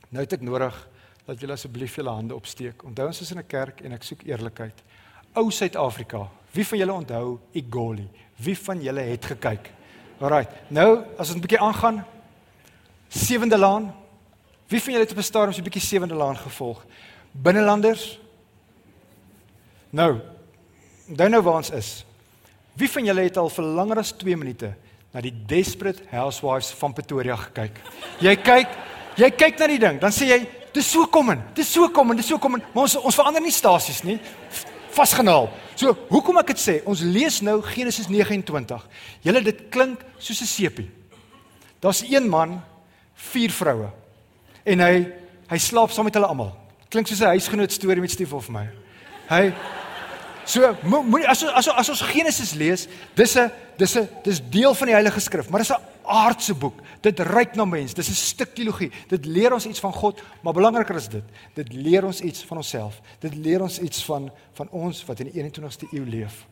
Nou 0.09 0.25
het 0.25 0.37
ek 0.37 0.45
nodig 0.47 0.75
dat 1.25 1.40
julle 1.40 1.57
asseblief 1.57 1.97
julle 1.99 2.12
hande 2.12 2.37
opsteek. 2.37 2.85
Onthou 2.85 3.09
ons 3.09 3.21
is 3.21 3.33
in 3.33 3.38
'n 3.38 3.47
kerk 3.47 3.81
en 3.81 3.93
ek 3.93 4.02
soek 4.02 4.23
eerlikheid. 4.25 4.83
Ou 5.35 5.50
Suid-Afrika, 5.50 6.28
wie 6.52 6.66
van 6.66 6.78
julle 6.78 6.93
onthou 6.93 7.40
Igoli? 7.52 8.09
Wie 8.37 8.59
van 8.59 8.83
julle 8.83 9.00
het 9.00 9.25
gekyk? 9.25 9.71
Alraai. 10.21 10.47
Nou, 10.69 11.04
as 11.19 11.28
ons 11.28 11.37
'n 11.37 11.40
bietjie 11.40 11.61
aangaan, 11.61 12.04
Sewende 13.09 13.59
Laan. 13.59 13.95
Wie 14.69 14.81
van 14.81 14.93
julle 14.93 15.04
het 15.04 15.12
op 15.12 15.19
'n 15.19 15.23
stadium 15.23 15.52
so 15.52 15.61
'n 15.61 15.64
bietjie 15.64 15.83
Sewende 15.83 16.14
Laan 16.14 16.37
gevolg? 16.37 16.85
Binnelanders? 17.33 18.21
Nou, 19.90 20.21
dan 21.07 21.31
nou 21.31 21.43
waar 21.43 21.57
ons 21.57 21.71
is. 21.71 22.04
Wie 22.75 22.90
van 22.90 23.04
julle 23.04 23.21
het 23.21 23.37
al 23.37 23.49
vir 23.49 23.64
langer 23.64 23.99
as 23.99 24.12
2 24.12 24.37
minute 24.37 24.75
na 25.14 25.23
die 25.23 25.33
Desperate 25.47 26.02
Housewives 26.11 26.73
van 26.80 26.92
Pretoria 26.92 27.37
gekyk? 27.38 27.78
Jy 28.25 28.35
kyk, 28.42 28.78
jy 29.16 29.30
kyk 29.30 29.59
na 29.62 29.68
die 29.71 29.80
ding, 29.83 30.00
dan 30.02 30.14
sê 30.14 30.28
jy, 30.28 30.40
dis 30.75 30.90
so 30.90 31.06
kom 31.06 31.30
in. 31.30 31.42
Dis 31.54 31.71
so 31.71 31.88
kom 31.94 32.11
in, 32.11 32.18
dis 32.18 32.28
so 32.28 32.38
kom 32.42 32.59
in. 32.59 32.64
Maar 32.75 32.88
ons 32.88 32.97
ons 32.99 33.18
verander 33.21 33.42
nie 33.44 33.54
stasies 33.54 34.02
nie. 34.06 34.18
Vasgenaal. 34.94 35.49
So, 35.78 35.94
hoekom 36.11 36.38
ek 36.38 36.52
dit 36.52 36.62
sê? 36.62 36.75
Ons 36.87 37.02
lees 37.02 37.40
nou 37.42 37.61
Genesis 37.66 38.06
29. 38.11 38.83
Julle 39.26 39.42
dit 39.42 39.64
klink 39.75 40.02
soos 40.18 40.42
'n 40.42 40.47
sepie. 40.47 40.90
Daar's 41.80 42.02
een 42.02 42.28
man 42.28 42.62
vier 43.14 43.50
vroue. 43.50 43.90
En 44.64 44.80
hy 44.80 45.06
hy 45.50 45.59
slaap 45.59 45.90
saam 45.90 46.04
met 46.04 46.14
hulle 46.14 46.26
almal. 46.26 46.52
Klink 46.88 47.06
soos 47.06 47.21
'n 47.21 47.35
huisgenoot 47.35 47.73
storie 47.73 48.00
met 48.00 48.11
Stief 48.11 48.33
of 48.33 48.49
my. 48.49 48.68
Hy 49.28 49.52
So 50.44 50.76
moenie 50.84 51.28
as 51.28 51.42
as 51.44 51.68
as 51.68 51.88
ons 51.88 52.02
Genesis 52.12 52.52
lees, 52.54 52.88
dis 53.16 53.36
'n 53.36 53.50
dis 53.78 53.96
'n 53.96 54.08
dis 54.22 54.40
deel 54.50 54.74
van 54.74 54.86
die 54.86 54.94
Heilige 54.94 55.20
Skrif, 55.20 55.48
maar 55.48 55.60
dis 55.60 55.72
'n 55.72 55.80
aardse 56.04 56.54
boek. 56.54 56.80
Dit 57.00 57.18
reik 57.20 57.54
na 57.54 57.64
mens. 57.64 57.94
Dis 57.94 58.08
'n 58.08 58.14
stuk 58.14 58.54
teologie. 58.54 58.90
Dit 59.08 59.24
leer 59.24 59.52
ons 59.52 59.66
iets 59.66 59.80
van 59.80 59.92
God, 59.92 60.22
maar 60.42 60.52
belangriker 60.52 60.96
is 60.96 61.08
dit, 61.08 61.24
dit 61.54 61.72
leer 61.72 62.04
ons 62.04 62.20
iets 62.20 62.44
van 62.44 62.56
onsself. 62.56 63.00
Dit 63.18 63.34
leer 63.34 63.62
ons 63.62 63.78
iets 63.80 64.04
van 64.04 64.30
van 64.52 64.68
ons 64.70 65.04
wat 65.04 65.20
in 65.20 65.30
die 65.30 65.42
21ste 65.42 65.86
eeu 65.92 66.04
leef. 66.04 66.46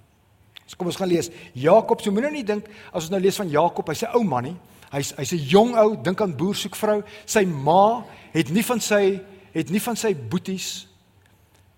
So 0.66 0.76
kom 0.76 0.86
ons 0.86 0.96
gaan 0.96 1.08
lees. 1.08 1.30
Jakob, 1.52 2.00
so 2.00 2.10
moenie 2.10 2.30
nou 2.30 2.44
dink 2.44 2.66
as 2.92 3.02
ons 3.02 3.10
nou 3.10 3.20
lees 3.20 3.36
van 3.36 3.48
Jakob, 3.48 3.88
hy's 3.88 4.02
'n 4.02 4.14
ou 4.14 4.24
man 4.24 4.42
nie. 4.42 4.56
Hy's 4.90 5.12
hy's 5.16 5.32
'n 5.32 5.44
jong 5.48 5.76
ou, 5.76 5.96
dink 6.02 6.20
aan 6.20 6.36
boer 6.36 6.54
soek 6.54 6.76
vrou. 6.76 7.02
Sy 7.26 7.44
ma 7.44 8.04
het 8.32 8.50
nie 8.50 8.64
van 8.64 8.80
sy 8.80 9.20
het 9.52 9.70
nie 9.70 9.80
van 9.80 9.96
sy 9.96 10.14
boeties 10.14 10.88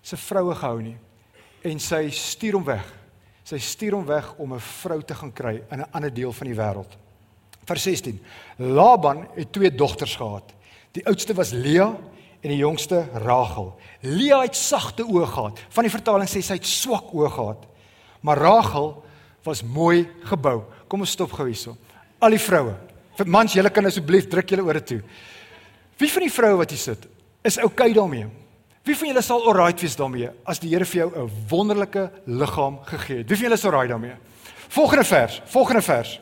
se 0.03 0.17
vroue 0.17 0.55
gehou 0.55 0.83
nie. 0.83 0.97
En 1.65 1.81
sy 1.81 2.09
stuur 2.13 2.59
hom 2.59 2.67
weg. 2.69 2.85
Sy 3.45 3.59
stuur 3.61 3.97
hom 3.97 4.07
weg 4.09 4.35
om 4.41 4.55
'n 4.55 4.61
vrou 4.61 5.03
te 5.03 5.15
gaan 5.15 5.33
kry 5.33 5.63
in 5.71 5.81
'n 5.81 5.91
ander 5.93 6.13
deel 6.13 6.33
van 6.33 6.47
die 6.47 6.57
wêreld. 6.57 6.97
Vers 7.65 7.83
16. 7.83 8.21
Laban 8.57 9.29
het 9.35 9.53
twee 9.53 9.75
dogters 9.75 10.17
gehad. 10.17 10.53
Die 10.93 11.07
oudste 11.07 11.35
was 11.35 11.51
Lea 11.51 11.97
en 12.41 12.49
die 12.49 12.61
jongste 12.61 13.09
Rachel. 13.13 13.75
Lea 14.01 14.41
het 14.41 14.57
sagte 14.57 15.03
oë 15.03 15.27
gehad. 15.27 15.61
Van 15.69 15.83
die 15.83 15.93
vertaling 15.93 16.29
sê 16.29 16.43
sy 16.43 16.59
het 16.59 16.67
swak 16.67 17.13
oë 17.13 17.31
gehad. 17.31 17.67
Maar 18.21 18.39
Rachel 18.39 19.05
was 19.43 19.63
mooi 19.63 20.09
gebou. 20.29 20.63
Kom 20.89 21.01
ons 21.01 21.11
stop 21.11 21.33
gou 21.33 21.47
hierso. 21.47 21.77
Al 22.19 22.31
die 22.31 22.39
vroue. 22.39 22.77
Vir 23.19 23.27
mans, 23.27 23.55
julle 23.55 23.71
kan 23.71 23.87
asseblief 23.87 24.29
druk 24.29 24.51
julle 24.51 24.65
ore 24.67 24.83
toe. 24.83 25.01
Wie 26.01 26.11
van 26.11 26.23
die 26.27 26.33
vroue 26.33 26.57
wat 26.57 26.73
hier 26.75 26.79
sit, 26.83 27.07
is 27.43 27.59
oukei 27.59 27.91
okay 27.91 27.93
daarmee? 27.95 28.27
Wie 28.85 28.97
van 28.97 29.09
julle 29.09 29.23
sal 29.25 29.47
alright 29.49 29.81
wees 29.81 29.97
daarmee 29.97 30.29
as 30.45 30.61
die 30.61 30.69
Here 30.75 30.85
vir 30.85 31.01
jou 31.01 31.11
'n 31.17 31.31
wonderlike 31.49 32.11
liggaam 32.27 32.79
gegee 32.85 33.19
het? 33.19 33.29
Wie 33.29 33.37
van 33.37 33.45
julle 33.45 33.55
is 33.55 33.65
alright 33.65 33.89
daarmee? 33.89 34.17
Volgende 34.69 35.05
vers, 35.05 35.43
volgende 35.45 35.83
vers. 35.83 36.21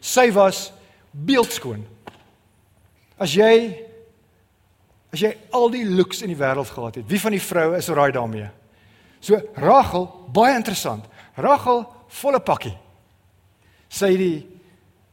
Sy 0.00 0.32
was 0.32 0.72
beeldskoon. 1.10 1.86
As 3.18 3.32
jy 3.32 3.84
as 5.12 5.20
jy 5.20 5.36
al 5.52 5.70
die 5.70 5.84
looks 5.84 6.22
in 6.22 6.28
die 6.28 6.36
wêreld 6.36 6.68
gehad 6.68 6.94
het, 6.94 7.08
wie 7.08 7.20
van 7.20 7.30
die 7.30 7.40
vroue 7.40 7.76
is 7.76 7.88
alright 7.88 8.14
daarmee? 8.14 8.50
So 9.20 9.40
Rachel, 9.54 10.08
baie 10.32 10.56
interessant. 10.56 11.04
Rachel 11.36 11.86
volle 12.08 12.40
pakkie. 12.40 12.76
Sy 13.88 14.06
het 14.10 14.18
die 14.18 14.46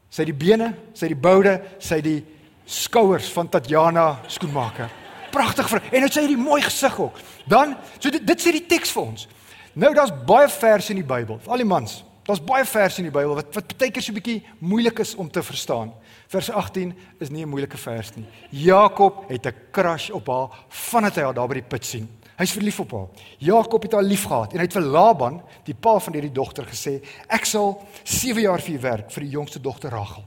sy 0.09 0.23
het 0.23 0.37
die 0.37 0.47
bene, 0.47 0.75
sy 0.93 1.05
het 1.05 1.13
die 1.13 1.21
boude, 1.21 1.61
sy 1.79 1.95
het 1.95 2.03
die 2.03 2.25
skouers 2.65 3.29
van 3.31 3.49
Tatjana 3.49 4.19
skoenmaker. 4.27 4.89
Pragtig 5.31 5.69
vir 5.69 5.81
en 5.91 6.01
dit 6.01 6.13
sê 6.13 6.21
hierdie 6.25 6.37
mooi 6.37 6.61
gesig 6.61 6.99
ook. 6.99 7.19
Dan 7.45 7.75
so 7.99 8.09
dit, 8.09 8.27
dit 8.27 8.41
sê 8.41 8.51
die 8.51 8.65
teks 8.65 8.91
vir 8.91 9.03
ons. 9.03 9.27
Nou 9.73 9.93
daar's 9.93 10.13
baie 10.25 10.49
verse 10.49 10.89
in 10.93 11.01
die 11.01 11.07
Bybel, 11.07 11.39
vir 11.39 11.51
al 11.51 11.63
die 11.63 11.69
mans. 11.69 12.03
Daar's 12.29 12.41
baie 12.45 12.65
verse 12.65 12.99
in 13.01 13.07
die 13.07 13.13
Bybel 13.13 13.33
wat 13.39 13.55
wat 13.55 13.77
baie 13.77 13.91
keer 13.91 14.03
so 14.03 14.11
'n 14.11 14.19
bietjie 14.19 14.43
moeilik 14.59 14.99
is 14.99 15.15
om 15.15 15.29
te 15.29 15.41
verstaan. 15.41 15.93
Vers 16.27 16.51
18 16.51 16.93
is 17.19 17.29
nie 17.29 17.43
'n 17.43 17.49
moeilike 17.49 17.77
vers 17.77 18.15
nie. 18.15 18.25
Jakob 18.51 19.29
het 19.29 19.45
'n 19.45 19.55
crush 19.71 20.09
op 20.09 20.27
haar 20.27 20.49
vandat 20.69 21.15
hy 21.15 21.23
haar 21.23 21.33
daar 21.33 21.47
by 21.47 21.53
die 21.53 21.69
put 21.69 21.85
sien. 21.85 22.07
Hy's 22.37 22.51
verlief 22.51 22.79
op 22.79 22.91
haar. 22.91 23.07
Jakob 23.37 23.81
het 23.83 23.91
haar 23.91 24.03
liefgehad 24.03 24.53
en 24.53 24.59
hy 24.59 24.63
het 24.63 24.73
vir 24.73 24.81
Laban, 24.81 25.41
die 25.63 25.73
pa 25.73 25.99
van 25.99 26.13
hierdie 26.13 26.31
dogter 26.31 26.65
gesê, 26.65 27.01
ek 27.27 27.45
sal 27.45 27.85
7 28.03 28.41
jaar 28.41 28.61
vir 28.61 28.75
u 28.75 28.79
werk 28.79 29.11
vir 29.11 29.23
die 29.23 29.29
jongste 29.29 29.59
dogter 29.59 29.89
Rachel. 29.89 30.23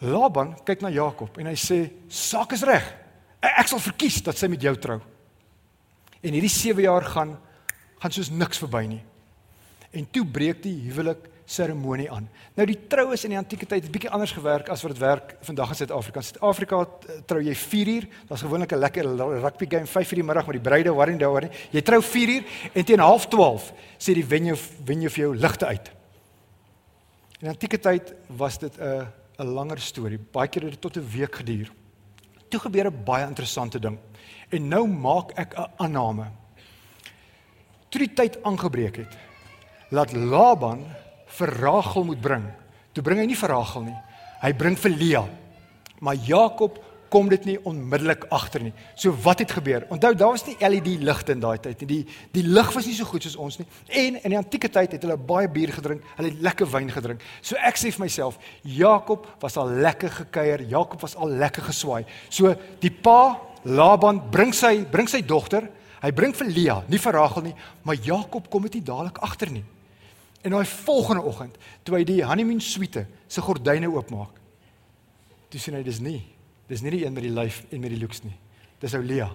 Laban 0.00 0.54
kyk 0.64 0.80
na 0.80 0.90
Jakob 0.90 1.38
en 1.38 1.46
hy 1.46 1.54
sê, 1.54 1.90
"Saak 2.08 2.52
is 2.52 2.62
reg. 2.62 2.94
Ek 3.42 3.66
sal 3.66 3.78
verkies 3.78 4.22
dat 4.22 4.36
sy 4.36 4.46
met 4.46 4.60
jou 4.60 4.76
trou." 4.76 5.00
En 6.22 6.32
hierdie 6.32 6.50
7 6.50 6.82
jaar 6.82 7.02
gaan 7.04 7.38
gaan 7.98 8.12
soos 8.12 8.30
niks 8.30 8.58
verby 8.58 8.86
nie. 8.86 9.02
En 9.90 10.06
toe 10.10 10.24
breek 10.24 10.62
die 10.62 10.76
huwelik 10.88 11.28
seremonie 11.48 12.10
aan. 12.12 12.26
Nou 12.58 12.66
die 12.68 12.76
troues 12.90 13.24
in 13.24 13.32
die 13.32 13.38
antieke 13.40 13.66
tyd 13.66 13.86
het 13.86 13.92
bietjie 13.92 14.10
anders 14.12 14.34
gewerk 14.36 14.68
as 14.68 14.82
wat 14.84 14.92
dit 14.92 15.00
werk 15.00 15.32
vandag 15.48 15.72
in 15.72 15.78
Suid-Afrika. 15.80 16.20
In 16.20 16.26
Suid-Afrika 16.28 16.80
eh, 16.84 17.20
trou 17.26 17.40
jy 17.42 17.54
4 17.56 17.92
uur. 17.94 18.08
Daar's 18.28 18.44
gewoonlik 18.44 18.72
'n 18.72 18.78
lekker 18.78 19.04
rugby 19.42 19.66
game 19.68 19.86
5 19.86 20.10
uur 20.12 20.20
die 20.20 20.28
middag 20.28 20.46
met 20.46 20.56
die 20.60 20.70
bruide 20.70 20.92
worry 20.92 21.12
and 21.12 21.22
worry. 21.22 21.50
Jy 21.70 21.82
trou 21.82 22.02
4 22.02 22.28
uur 22.28 22.44
en 22.74 22.84
teen 22.84 23.00
12:30 23.00 23.72
sê 23.98 24.14
die 24.14 24.26
venue 24.26 24.56
venue 24.84 25.10
vir 25.10 25.24
jou 25.24 25.36
ligte 25.36 25.66
uit. 25.66 25.90
In 27.40 27.48
antieke 27.48 27.78
tyd 27.78 28.14
was 28.26 28.58
dit 28.58 28.78
'n 28.78 29.06
'n 29.38 29.54
langer 29.54 29.78
storie. 29.78 30.18
Baie 30.18 30.48
keer 30.48 30.62
het 30.66 30.70
dit 30.70 30.80
tot 30.80 30.96
'n 30.96 31.10
week 31.10 31.34
geduur. 31.36 31.70
Toe 32.48 32.60
gebeur 32.60 32.90
'n 32.90 33.04
baie 33.04 33.26
interessante 33.26 33.78
ding. 33.78 33.98
En 34.48 34.68
nou 34.68 34.86
maak 34.88 35.30
ek 35.32 35.54
'n 35.54 35.70
aanname. 35.76 36.26
Toe 37.88 38.00
die 38.00 38.14
tyd 38.14 38.42
aangebreek 38.42 38.96
het, 38.96 39.16
laat 39.90 40.12
Laban 40.12 40.84
vir 41.26 41.48
Rachel 41.48 42.04
moet 42.04 42.20
bring. 42.20 42.44
Toe 42.92 43.02
bring 43.02 43.20
hy 43.20 43.26
nie 43.26 43.36
vir 43.36 43.48
Rachel 43.48 43.82
nie. 43.82 43.96
Hy 44.40 44.52
bring 44.52 44.78
vir 44.78 44.90
Lea. 44.90 45.24
Maar 46.00 46.14
Jakob 46.14 46.84
kom 47.12 47.28
dit 47.28 47.44
nie 47.48 47.56
onmiddellik 47.66 48.26
agter 48.34 48.62
nie. 48.62 48.72
So 48.98 49.14
wat 49.24 49.40
het 49.42 49.52
gebeur? 49.56 49.86
Onthou 49.92 50.12
daar 50.14 50.34
was 50.34 50.44
nie 50.46 50.56
LED 50.60 50.88
ligte 51.02 51.32
in 51.32 51.40
daai 51.42 51.58
tyd 51.62 51.80
nie. 51.82 51.88
Die 51.88 52.40
die 52.40 52.44
lig 52.46 52.72
was 52.74 52.86
nie 52.86 52.94
so 52.96 53.08
goed 53.08 53.24
soos 53.24 53.36
ons 53.36 53.58
nie. 53.60 53.66
En 53.88 54.20
in 54.22 54.34
die 54.34 54.38
antieke 54.38 54.70
tyd 54.72 54.96
het 54.96 55.06
hulle 55.06 55.16
baie 55.16 55.48
bier 55.52 55.72
gedrink, 55.74 56.04
hulle 56.18 56.32
het 56.32 56.44
lekker 56.44 56.70
wyn 56.72 56.92
gedrink. 56.92 57.24
So 57.42 57.56
ek 57.56 57.80
sê 57.80 57.92
vir 57.94 58.04
myself, 58.04 58.38
Jakob 58.62 59.26
was 59.42 59.56
al 59.60 59.72
lekker 59.84 60.14
gekuier, 60.22 60.64
Jakob 60.68 61.02
was 61.04 61.16
al 61.16 61.34
lekker 61.40 61.68
geswaai. 61.70 62.04
So 62.30 62.54
die 62.82 62.92
pa 62.92 63.38
Laban 63.68 64.22
bring 64.30 64.54
sy 64.54 64.84
bring 64.88 65.08
sy 65.10 65.22
dogter, 65.26 65.66
hy 66.02 66.12
bring 66.14 66.32
vir 66.36 66.52
Lea, 66.52 66.78
nie 66.88 67.00
vir 67.02 67.16
Rachel 67.18 67.48
nie, 67.48 67.56
maar 67.84 67.98
Jakob 67.98 68.46
kom 68.50 68.64
dit 68.68 68.78
nie 68.78 68.86
dadelik 68.86 69.18
agter 69.24 69.50
nie. 69.52 69.64
En 70.46 70.54
daai 70.54 70.66
volgende 70.70 71.24
oggend, 71.26 71.56
toe 71.82 71.96
hy 71.98 72.04
die 72.06 72.22
honeymoon 72.22 72.60
suite 72.62 73.04
se 73.28 73.42
gordyne 73.42 73.90
oopmaak, 73.90 74.36
toe 75.50 75.60
sien 75.60 75.74
hy 75.74 75.82
dis 75.82 75.98
nie, 76.04 76.20
dis 76.68 76.84
nie 76.84 76.94
die 76.94 77.04
een 77.04 77.12
met 77.16 77.24
die 77.24 77.34
lyf 77.34 77.62
en 77.70 77.80
met 77.80 77.92
die 77.94 78.00
looks 78.00 78.22
nie. 78.22 78.36
Dis 78.80 78.94
ou 78.94 79.02
Lea. 79.02 79.28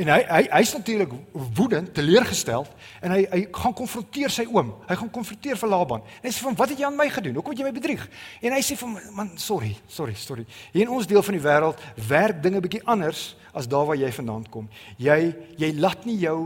En 0.00 0.08
hy 0.08 0.20
hy 0.24 0.40
hy's 0.54 0.72
natuurlik 0.72 1.10
woedend, 1.56 1.90
teleurgesteld 1.92 2.70
en 3.04 3.12
hy 3.12 3.20
hy 3.28 3.40
gaan 3.52 3.74
konfronteer 3.76 4.32
sy 4.32 4.46
oom. 4.48 4.70
Hy 4.88 4.96
gaan 5.02 5.10
konfronteer 5.12 5.58
vir 5.60 5.68
Laban. 5.68 6.04
En 6.22 6.28
hy 6.30 6.32
sê 6.32 6.46
van 6.46 6.56
wat 6.56 6.72
het 6.72 6.80
jy 6.80 6.86
aan 6.88 6.96
my 6.96 7.08
gedoen? 7.12 7.36
Hoekom 7.36 7.52
het 7.52 7.60
jy 7.60 7.66
my 7.66 7.74
bedrieg? 7.76 8.06
En 8.40 8.56
hy 8.56 8.62
sê 8.64 8.76
van 8.80 8.96
man, 9.18 9.34
sorry, 9.40 9.74
sorry, 9.92 10.16
sorry. 10.16 10.46
Hier 10.72 10.86
in 10.86 10.94
ons 10.96 11.08
deel 11.08 11.24
van 11.26 11.36
die 11.36 11.44
wêreld 11.44 11.84
werk 12.08 12.40
dinge 12.44 12.62
bietjie 12.64 12.82
anders 12.88 13.34
as 13.52 13.68
daar 13.68 13.84
waar 13.90 14.00
jy 14.00 14.08
vandaan 14.16 14.48
kom. 14.48 14.70
Jy 14.96 15.18
jy 15.60 15.72
laat 15.76 16.08
nie 16.08 16.16
jou 16.24 16.38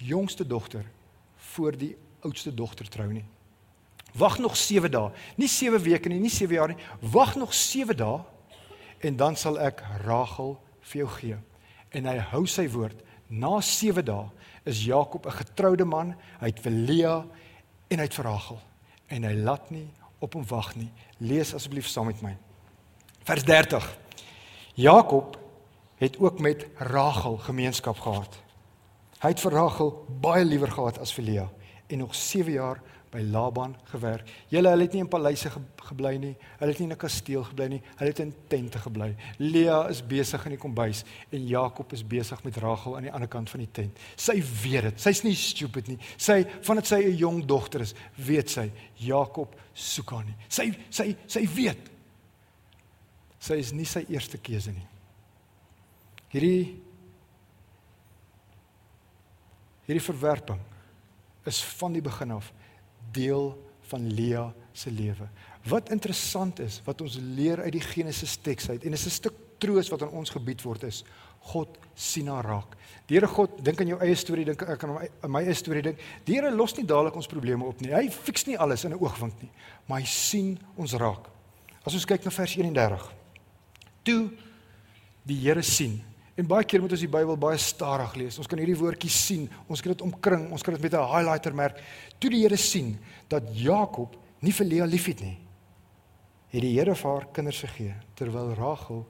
jongste 0.00 0.46
dogter 0.48 0.86
voor 1.52 1.76
die 1.76 1.92
oudste 2.24 2.54
dogter 2.54 2.88
trou 2.88 3.10
nie. 3.12 3.26
Wag 4.16 4.38
nog 4.40 4.56
7 4.56 4.90
dae. 4.90 5.12
Nie 5.36 5.48
7 5.48 5.82
weke 5.84 6.08
nie, 6.08 6.18
nie 6.20 6.32
7 6.32 6.56
jaar 6.56 6.72
nie. 6.72 6.80
Wag 7.12 7.36
nog 7.36 7.52
7 7.54 7.96
dae 7.96 8.22
en 9.00 9.16
dan 9.16 9.36
sal 9.36 9.58
ek 9.60 9.82
Rachel 10.04 10.56
vir 10.90 11.02
jou 11.02 11.08
gee. 11.16 11.38
En 11.90 12.06
hy 12.06 12.16
hou 12.32 12.44
sy 12.46 12.66
woord. 12.70 12.98
Na 13.28 13.60
7 13.60 14.04
dae 14.04 14.28
is 14.64 14.84
Jakob 14.84 15.26
'n 15.26 15.38
getroude 15.40 15.84
man. 15.84 16.14
Hy 16.40 16.46
het 16.46 16.60
vir 16.60 16.72
Lea 16.72 17.24
en 17.88 17.98
hy 17.98 18.04
het 18.04 18.14
vir 18.14 18.24
Rachel 18.24 18.60
en 19.08 19.24
hy 19.24 19.34
laat 19.34 19.70
nie 19.70 19.88
op 20.18 20.34
hom 20.34 20.44
wag 20.46 20.76
nie. 20.76 20.90
Lees 21.18 21.54
asseblief 21.54 21.86
saam 21.86 22.06
met 22.06 22.22
my. 22.22 22.36
Vers 23.24 23.44
30. 23.44 23.98
Jakob 24.74 25.38
het 25.96 26.18
ook 26.18 26.38
met 26.38 26.66
Rachel 26.76 27.36
gemeenskap 27.36 27.98
gehad. 27.98 28.38
Hy 29.20 29.28
het 29.28 29.40
vir 29.40 29.52
Rachel 29.52 30.06
baie 30.20 30.44
liewer 30.44 30.70
gehad 30.70 30.98
as 30.98 31.12
vir 31.12 31.24
Lea 31.24 31.48
en 31.86 31.98
nog 31.98 32.14
7 32.14 32.52
jaar 32.52 32.80
by 33.10 33.20
Laban 33.26 33.74
gewerk. 33.90 34.28
Julle 34.48 34.70
hulle 34.70 34.86
het 34.86 34.92
nie 34.94 35.02
in 35.02 35.08
paleise 35.10 35.50
gebly 35.50 36.12
nie. 36.22 36.32
Hulle 36.60 36.70
het 36.70 36.78
nie 36.78 36.86
in 36.86 36.92
'n 36.92 36.98
kasteel 36.98 37.44
gebly 37.44 37.66
nie. 37.68 37.82
Hulle 37.96 38.10
het 38.10 38.18
in 38.20 38.34
tente 38.48 38.78
gebly. 38.78 39.16
Lea 39.38 39.88
is 39.88 40.02
besig 40.06 40.44
in 40.44 40.50
die 40.50 40.58
kombuis 40.58 41.04
en 41.30 41.46
Jakob 41.46 41.92
is 41.92 42.06
besig 42.06 42.44
met 42.44 42.56
Rachel 42.56 42.96
aan 42.96 43.02
die 43.02 43.12
ander 43.12 43.28
kant 43.28 43.50
van 43.50 43.60
die 43.60 43.72
tent. 43.72 43.98
Sy 44.16 44.42
weet 44.62 44.82
dit. 44.82 45.00
Sy's 45.00 45.22
nie 45.22 45.34
stupid 45.34 45.88
nie. 45.88 45.98
Sy 46.16 46.44
vandat 46.62 46.86
sy 46.86 47.02
'n 47.02 47.16
jong 47.16 47.46
dogter 47.46 47.80
is, 47.80 47.94
weet 48.16 48.50
sy 48.50 48.70
Jakob 48.94 49.56
soek 49.74 50.10
haar 50.10 50.24
nie. 50.24 50.36
Sy 50.48 50.72
sy 50.90 51.16
sy 51.26 51.46
weet. 51.46 51.90
Sy 53.38 53.54
is 53.54 53.72
nie 53.72 53.84
sy 53.84 54.04
eerste 54.08 54.38
keuse 54.38 54.70
nie. 54.70 54.86
Hierdie 56.28 56.80
hierdie 59.86 60.04
verwerping 60.04 60.60
is 61.44 61.64
van 61.64 61.92
die 61.92 62.02
begin 62.02 62.30
af 62.30 62.52
deel 63.12 63.52
van 63.90 64.06
Lea 64.12 64.52
se 64.72 64.90
lewe. 64.90 65.28
Wat 65.68 65.90
interessant 65.90 66.60
is 66.60 66.80
wat 66.84 67.00
ons 67.00 67.18
leer 67.20 67.60
uit 67.60 67.72
die 67.72 67.84
Genesis 67.84 68.36
teks 68.40 68.70
uit 68.70 68.84
en 68.84 68.92
is 68.92 69.06
'n 69.06 69.10
stuk 69.10 69.34
troos 69.58 69.88
wat 69.88 70.02
aan 70.02 70.16
ons 70.16 70.30
gebied 70.30 70.62
word 70.62 70.82
is 70.82 71.04
God 71.40 71.78
sien 71.94 72.28
haar 72.28 72.44
raak. 72.44 72.76
Die 73.08 73.16
Here 73.16 73.26
God 73.26 73.64
dink 73.64 73.80
aan 73.80 73.88
jou 73.88 73.98
eie 74.00 74.16
storie, 74.18 74.44
dink 74.44 74.62
ek 74.62 74.84
aan 74.84 74.92
my, 74.94 75.08
my 75.26 75.42
eie 75.42 75.54
storie 75.54 75.82
dink. 75.82 75.98
Die 76.24 76.36
Here 76.36 76.50
los 76.50 76.76
nie 76.76 76.84
dadelik 76.84 77.16
ons 77.16 77.30
probleme 77.30 77.64
op 77.64 77.80
nie. 77.80 77.92
Hy 77.94 78.10
fiks 78.12 78.46
nie 78.46 78.58
alles 78.58 78.84
in 78.84 78.92
'n 78.92 79.00
oogwink 79.00 79.40
nie, 79.42 79.50
maar 79.86 80.00
hy 80.00 80.06
sien 80.06 80.58
ons 80.76 80.92
raak. 80.92 81.30
As 81.84 81.94
ons 81.94 82.04
kyk 82.04 82.24
na 82.24 82.30
vers 82.30 82.56
31. 82.56 83.12
Toe 84.04 84.30
die 85.24 85.40
Here 85.40 85.62
sien 85.62 86.02
En 86.40 86.48
baie 86.48 86.64
keer 86.64 86.80
moet 86.80 86.94
ons 86.96 87.02
die 87.04 87.10
Bybel 87.10 87.36
baie 87.36 87.58
stadig 87.60 88.14
lees. 88.16 88.38
Ons 88.40 88.48
kan 88.48 88.60
hierdie 88.60 88.78
woordjies 88.78 89.16
sien. 89.26 89.44
Ons 89.68 89.82
kan 89.84 89.92
dit 89.92 90.04
omkring. 90.06 90.46
Ons 90.54 90.64
kan 90.64 90.72
dit 90.72 90.82
met 90.82 90.94
'n 90.94 91.10
highlighter 91.12 91.54
merk. 91.54 91.82
Toe 92.18 92.30
die 92.30 92.42
Here 92.42 92.56
sien 92.56 92.98
dat 93.28 93.42
Jakob 93.52 94.16
nie 94.40 94.52
vir 94.52 94.66
Lea 94.66 94.84
liefhet 94.84 95.20
nie, 95.20 95.38
het 96.48 96.62
die 96.62 96.78
Here 96.78 96.94
vir 96.94 97.10
haar 97.10 97.26
kinders 97.32 97.60
gegee 97.60 97.94
terwyl 98.14 98.54
Rachel 98.54 99.06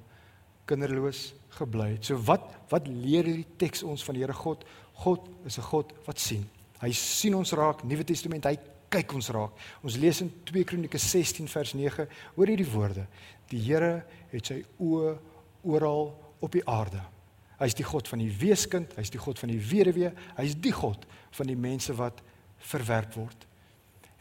kinderloos 0.66 1.34
gebly 1.50 1.92
het. 1.92 2.04
So 2.04 2.16
wat 2.16 2.42
wat 2.68 2.88
leer 2.88 3.24
hierdie 3.24 3.56
teks 3.56 3.82
ons 3.82 4.02
van 4.04 4.14
die 4.14 4.22
Here 4.22 4.34
God? 4.34 4.64
God 4.94 5.28
is 5.44 5.58
'n 5.58 5.62
God 5.62 5.92
wat 6.06 6.18
sien. 6.18 6.48
Hy 6.80 6.92
sien 6.92 7.34
ons 7.34 7.52
raak. 7.52 7.84
Nuwe 7.84 8.04
Testament, 8.04 8.44
hy 8.44 8.58
kyk 8.88 9.14
ons 9.14 9.28
raak. 9.28 9.52
Ons 9.82 9.96
lees 9.96 10.20
in 10.20 10.32
2 10.44 10.64
Kronieke 10.64 10.98
16 10.98 11.48
vers 11.48 11.74
9 11.74 12.08
hoor 12.34 12.46
hierdie 12.46 12.72
woorde. 12.72 13.06
Die 13.48 13.60
Here 13.60 14.04
het 14.30 14.46
sy 14.46 14.64
oë 14.78 15.18
oral 15.62 16.14
op 16.40 16.52
die 16.52 16.66
aarde. 16.66 17.19
Hy 17.60 17.68
is 17.68 17.76
die 17.76 17.84
God 17.84 18.08
van 18.08 18.22
die 18.22 18.32
weeskind, 18.40 18.94
hy 18.96 19.04
is 19.04 19.12
die 19.12 19.20
God 19.20 19.38
van 19.38 19.52
die 19.52 19.60
weduwee, 19.60 20.10
hy 20.38 20.44
is 20.48 20.56
die 20.56 20.72
God 20.72 21.04
van 21.36 21.50
die 21.50 21.58
mense 21.60 21.92
wat 21.98 22.22
verwerp 22.70 23.16
word. 23.18 23.46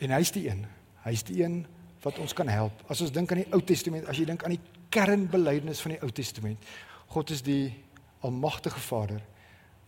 En 0.03 0.11
hy 0.11 0.19
is 0.23 0.33
die 0.35 0.45
een. 0.49 0.65
Hy 1.05 1.13
is 1.15 1.23
die 1.27 1.39
een 1.41 1.61
wat 2.03 2.19
ons 2.19 2.35
kan 2.35 2.51
help. 2.51 2.83
As 2.91 3.01
ons 3.03 3.13
dink 3.15 3.31
aan 3.31 3.43
die 3.43 3.51
Ou 3.55 3.61
Testament, 3.63 4.07
as 4.11 4.19
jy 4.19 4.27
dink 4.27 4.43
aan 4.43 4.55
die 4.55 4.83
kernbelydenis 4.91 5.81
van 5.83 5.95
die 5.95 6.01
Ou 6.03 6.11
Testament, 6.15 6.67
God 7.11 7.31
is 7.35 7.43
die 7.43 7.71
almagtige 8.27 8.79
Vader 8.83 9.23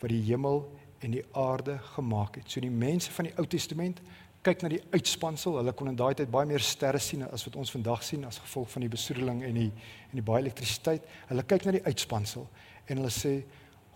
wat 0.02 0.10
die 0.10 0.24
hemel 0.26 0.64
en 1.04 1.16
die 1.16 1.24
aarde 1.38 1.78
gemaak 1.96 2.40
het. 2.40 2.50
So 2.50 2.64
die 2.64 2.72
mense 2.72 3.12
van 3.12 3.30
die 3.30 3.36
Ou 3.40 3.46
Testament 3.50 4.02
kyk 4.46 4.64
na 4.64 4.72
die 4.74 4.82
uitspansel. 4.94 5.60
Hulle 5.60 5.74
kon 5.78 5.92
in 5.92 5.98
daai 6.00 6.16
tyd 6.18 6.32
baie 6.34 6.50
meer 6.50 6.64
sterre 6.66 7.02
sien 7.04 7.28
as 7.28 7.46
wat 7.46 7.58
ons 7.62 7.72
vandag 7.74 8.04
sien 8.06 8.24
as 8.26 8.42
gevolg 8.42 8.72
van 8.74 8.86
die 8.86 8.92
besoedeling 8.92 9.44
en 9.46 9.60
die 9.60 9.70
en 9.70 10.18
die 10.18 10.26
baie 10.26 10.42
elektrisiteit. 10.44 11.06
Hulle 11.30 11.46
kyk 11.48 11.68
na 11.68 11.76
die 11.78 11.86
uitspansel 11.86 12.48
en 12.92 13.00
hulle 13.00 13.14
sê 13.14 13.42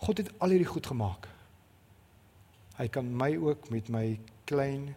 God 0.04 0.22
het 0.22 0.32
al 0.44 0.56
hierdie 0.56 0.70
goed 0.70 0.88
gemaak. 0.88 1.28
Hy 2.75 2.88
kan 2.92 3.08
my 3.08 3.32
ook 3.40 3.70
met 3.72 3.90
my 3.92 4.20
klein 4.48 4.90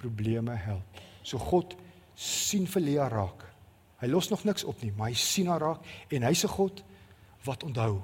probleme 0.00 0.56
help. 0.56 1.00
So 1.22 1.38
God 1.38 1.76
sien 2.16 2.66
vir 2.68 2.84
Lea 2.84 3.08
raak. 3.12 3.44
Hy 4.00 4.08
los 4.08 4.30
nog 4.32 4.46
niks 4.48 4.64
op 4.64 4.80
nie, 4.80 4.92
maar 4.96 5.10
hy 5.12 5.18
sien 5.18 5.50
haar 5.52 5.60
raak 5.60 5.84
en 6.08 6.24
hy's 6.24 6.44
'n 6.44 6.54
God 6.56 6.82
wat 7.44 7.64
onthou. 7.64 8.00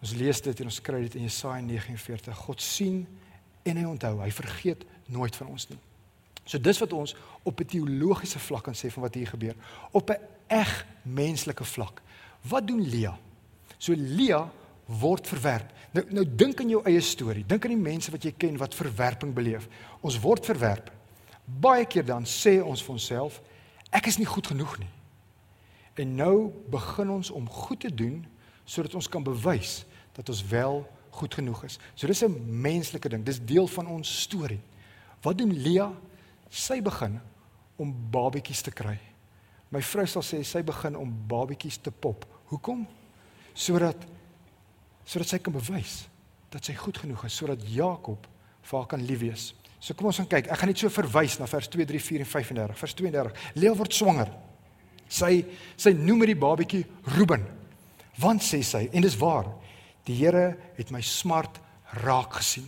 Ons 0.00 0.14
lees 0.14 0.40
dit 0.40 0.60
en 0.60 0.66
ons 0.66 0.80
kry 0.80 1.00
dit 1.02 1.14
in 1.14 1.22
Jesaja 1.22 1.60
49. 1.60 2.36
God 2.36 2.62
sien 2.62 3.06
en 3.62 3.76
hy 3.76 3.84
onthou. 3.84 4.20
Hy 4.20 4.30
vergeet 4.30 4.84
nooit 5.06 5.36
van 5.36 5.46
ons 5.46 5.68
nie. 5.68 5.78
So 6.44 6.58
dis 6.58 6.78
wat 6.78 6.92
ons 6.92 7.16
op 7.42 7.60
'n 7.60 7.64
teologiese 7.64 8.38
vlak 8.38 8.64
kan 8.64 8.74
sê 8.74 8.90
van 8.90 9.02
wat 9.02 9.14
hier 9.14 9.26
gebeur. 9.26 9.54
Op 9.90 10.10
'n 10.10 10.20
eg 10.46 10.86
menslike 11.02 11.64
vlak. 11.64 12.02
Wat 12.42 12.66
doen 12.66 12.88
Lea? 12.88 13.18
So 13.84 13.92
Lea 13.96 14.40
word 14.86 15.28
verwerp. 15.28 15.72
Nou 15.92 16.04
nou 16.20 16.24
dink 16.24 16.60
aan 16.60 16.72
jou 16.72 16.80
eie 16.88 17.00
storie. 17.04 17.44
Dink 17.44 17.66
aan 17.66 17.74
die 17.74 17.84
mense 17.90 18.12
wat 18.12 18.24
jy 18.24 18.32
ken 18.36 18.56
wat 18.60 18.76
verwerping 18.76 19.34
beleef. 19.36 19.68
Ons 20.00 20.16
word 20.22 20.46
verwerp. 20.48 20.88
Baie 21.44 21.84
keer 21.84 22.06
dan 22.08 22.24
sê 22.28 22.56
ons 22.64 22.80
vir 22.80 22.94
onsself, 22.96 23.40
ek 23.92 24.08
is 24.08 24.16
nie 24.16 24.28
goed 24.28 24.48
genoeg 24.48 24.78
nie. 24.80 24.90
En 26.00 26.16
nou 26.16 26.36
begin 26.72 27.12
ons 27.18 27.30
om 27.30 27.44
goed 27.46 27.84
te 27.84 27.92
doen 27.92 28.22
sodat 28.64 28.96
ons 28.96 29.08
kan 29.08 29.24
bewys 29.24 29.82
dat 30.16 30.28
ons 30.32 30.40
wel 30.48 30.80
goed 31.14 31.36
genoeg 31.36 31.64
is. 31.68 31.78
So 31.94 32.06
dis 32.06 32.24
'n 32.24 32.60
menslike 32.60 33.08
ding. 33.08 33.24
Dis 33.24 33.44
deel 33.44 33.66
van 33.66 33.86
ons 33.86 34.20
storie. 34.22 34.60
Wat 35.22 35.38
doen 35.38 35.52
Lea? 35.52 35.92
Sy 36.48 36.80
begin 36.82 37.20
om 37.76 37.94
babetjies 38.10 38.62
te 38.62 38.70
kry. 38.70 38.98
My 39.68 39.82
vrou 39.82 40.06
sal 40.06 40.22
sê 40.22 40.42
sy 40.42 40.62
begin 40.62 40.96
om 40.96 41.26
babetjies 41.28 41.76
te 41.76 41.90
pop. 41.90 42.26
Hoekom? 42.44 42.86
Sodat 43.54 44.10
sodat 45.04 45.28
sy 45.28 45.38
kan 45.44 45.52
bewys 45.52 46.06
dat 46.54 46.64
sy 46.64 46.72
goed 46.78 46.96
genoeg 47.02 47.26
is 47.26 47.34
sodat 47.36 47.64
Jakob 47.68 48.24
vir 48.64 48.78
haar 48.78 48.88
kan 48.88 49.02
lief 49.04 49.20
wees. 49.20 49.50
So 49.84 49.92
kom 49.92 50.08
ons 50.08 50.16
gaan 50.22 50.30
kyk. 50.30 50.48
Ek 50.48 50.60
gaan 50.60 50.70
net 50.70 50.80
so 50.80 50.88
verwys 50.92 51.36
na 51.36 51.48
vers 51.50 51.68
2, 51.68 51.84
3, 51.90 52.00
4 52.00 52.22
en 52.24 52.30
35. 52.30 52.78
Vers 52.80 52.94
32. 52.96 53.42
Lea 53.60 53.74
word 53.76 53.96
swanger. 53.96 54.30
Sy 55.12 55.44
sy 55.76 55.92
noem 55.98 56.24
hierdie 56.24 56.40
babetjie 56.40 56.84
Ruben. 57.18 57.44
Want 58.22 58.46
sê 58.46 58.62
sy 58.64 58.86
en 58.92 59.04
dis 59.04 59.18
waar. 59.20 59.50
Die 60.08 60.16
Here 60.16 60.54
het 60.78 60.92
my 60.94 61.02
smart 61.04 61.60
raak 62.04 62.38
gesien. 62.40 62.66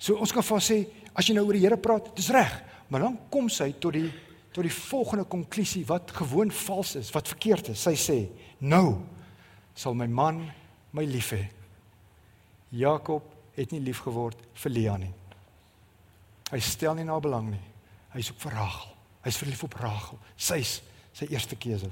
So 0.00 0.16
ons 0.20 0.32
kan 0.32 0.44
van 0.44 0.62
sê 0.64 0.82
as 1.16 1.28
jy 1.28 1.36
nou 1.36 1.46
oor 1.48 1.56
die 1.56 1.64
Here 1.64 1.78
praat, 1.80 2.08
dis 2.16 2.30
reg, 2.32 2.52
maar 2.88 3.06
dan 3.06 3.18
kom 3.32 3.50
sy 3.52 3.72
tot 3.80 3.96
die 3.96 4.08
tot 4.56 4.64
die 4.64 4.72
volgende 4.72 5.26
konklusie 5.28 5.82
wat 5.84 6.14
gewoon 6.16 6.48
vals 6.64 6.94
is, 6.96 7.10
wat 7.12 7.28
verkeerd 7.28 7.74
is. 7.74 7.82
Sy 7.84 7.92
sê: 8.00 8.16
"Nou 8.64 9.02
sal 9.76 9.94
my 9.94 10.08
man 10.08 10.46
my 10.96 11.04
lief 11.04 11.30
hê." 11.36 11.44
Jakob 12.74 13.22
het 13.54 13.70
nie 13.72 13.80
lief 13.80 14.02
geword 14.04 14.40
vir 14.54 14.72
Lea 14.72 14.96
nie. 14.96 15.12
Hy 16.50 16.60
stel 16.60 16.94
nie 16.94 17.06
na 17.06 17.18
belang 17.20 17.50
nie. 17.50 17.62
Hy 18.12 18.22
soek 18.22 18.38
vir 18.42 18.52
Rachel. 18.58 18.92
Hy's 19.26 19.38
verlief 19.40 19.62
op 19.66 19.74
Rachel. 19.80 20.18
Sy's 20.36 20.80
sy 21.16 21.26
eerste 21.32 21.56
keuse. 21.56 21.90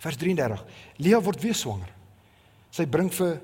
Vers 0.00 0.16
33. 0.16 0.64
Lea 1.04 1.20
word 1.20 1.42
weer 1.42 1.54
swanger. 1.54 1.90
Sy 2.70 2.86
bring 2.86 3.10
vir 3.12 3.40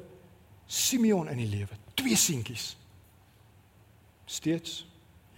Simeon 0.66 1.28
in 1.30 1.38
die 1.38 1.50
lewe, 1.50 1.76
twee 1.94 2.16
seentjies. 2.18 2.72
Steeds 4.26 4.80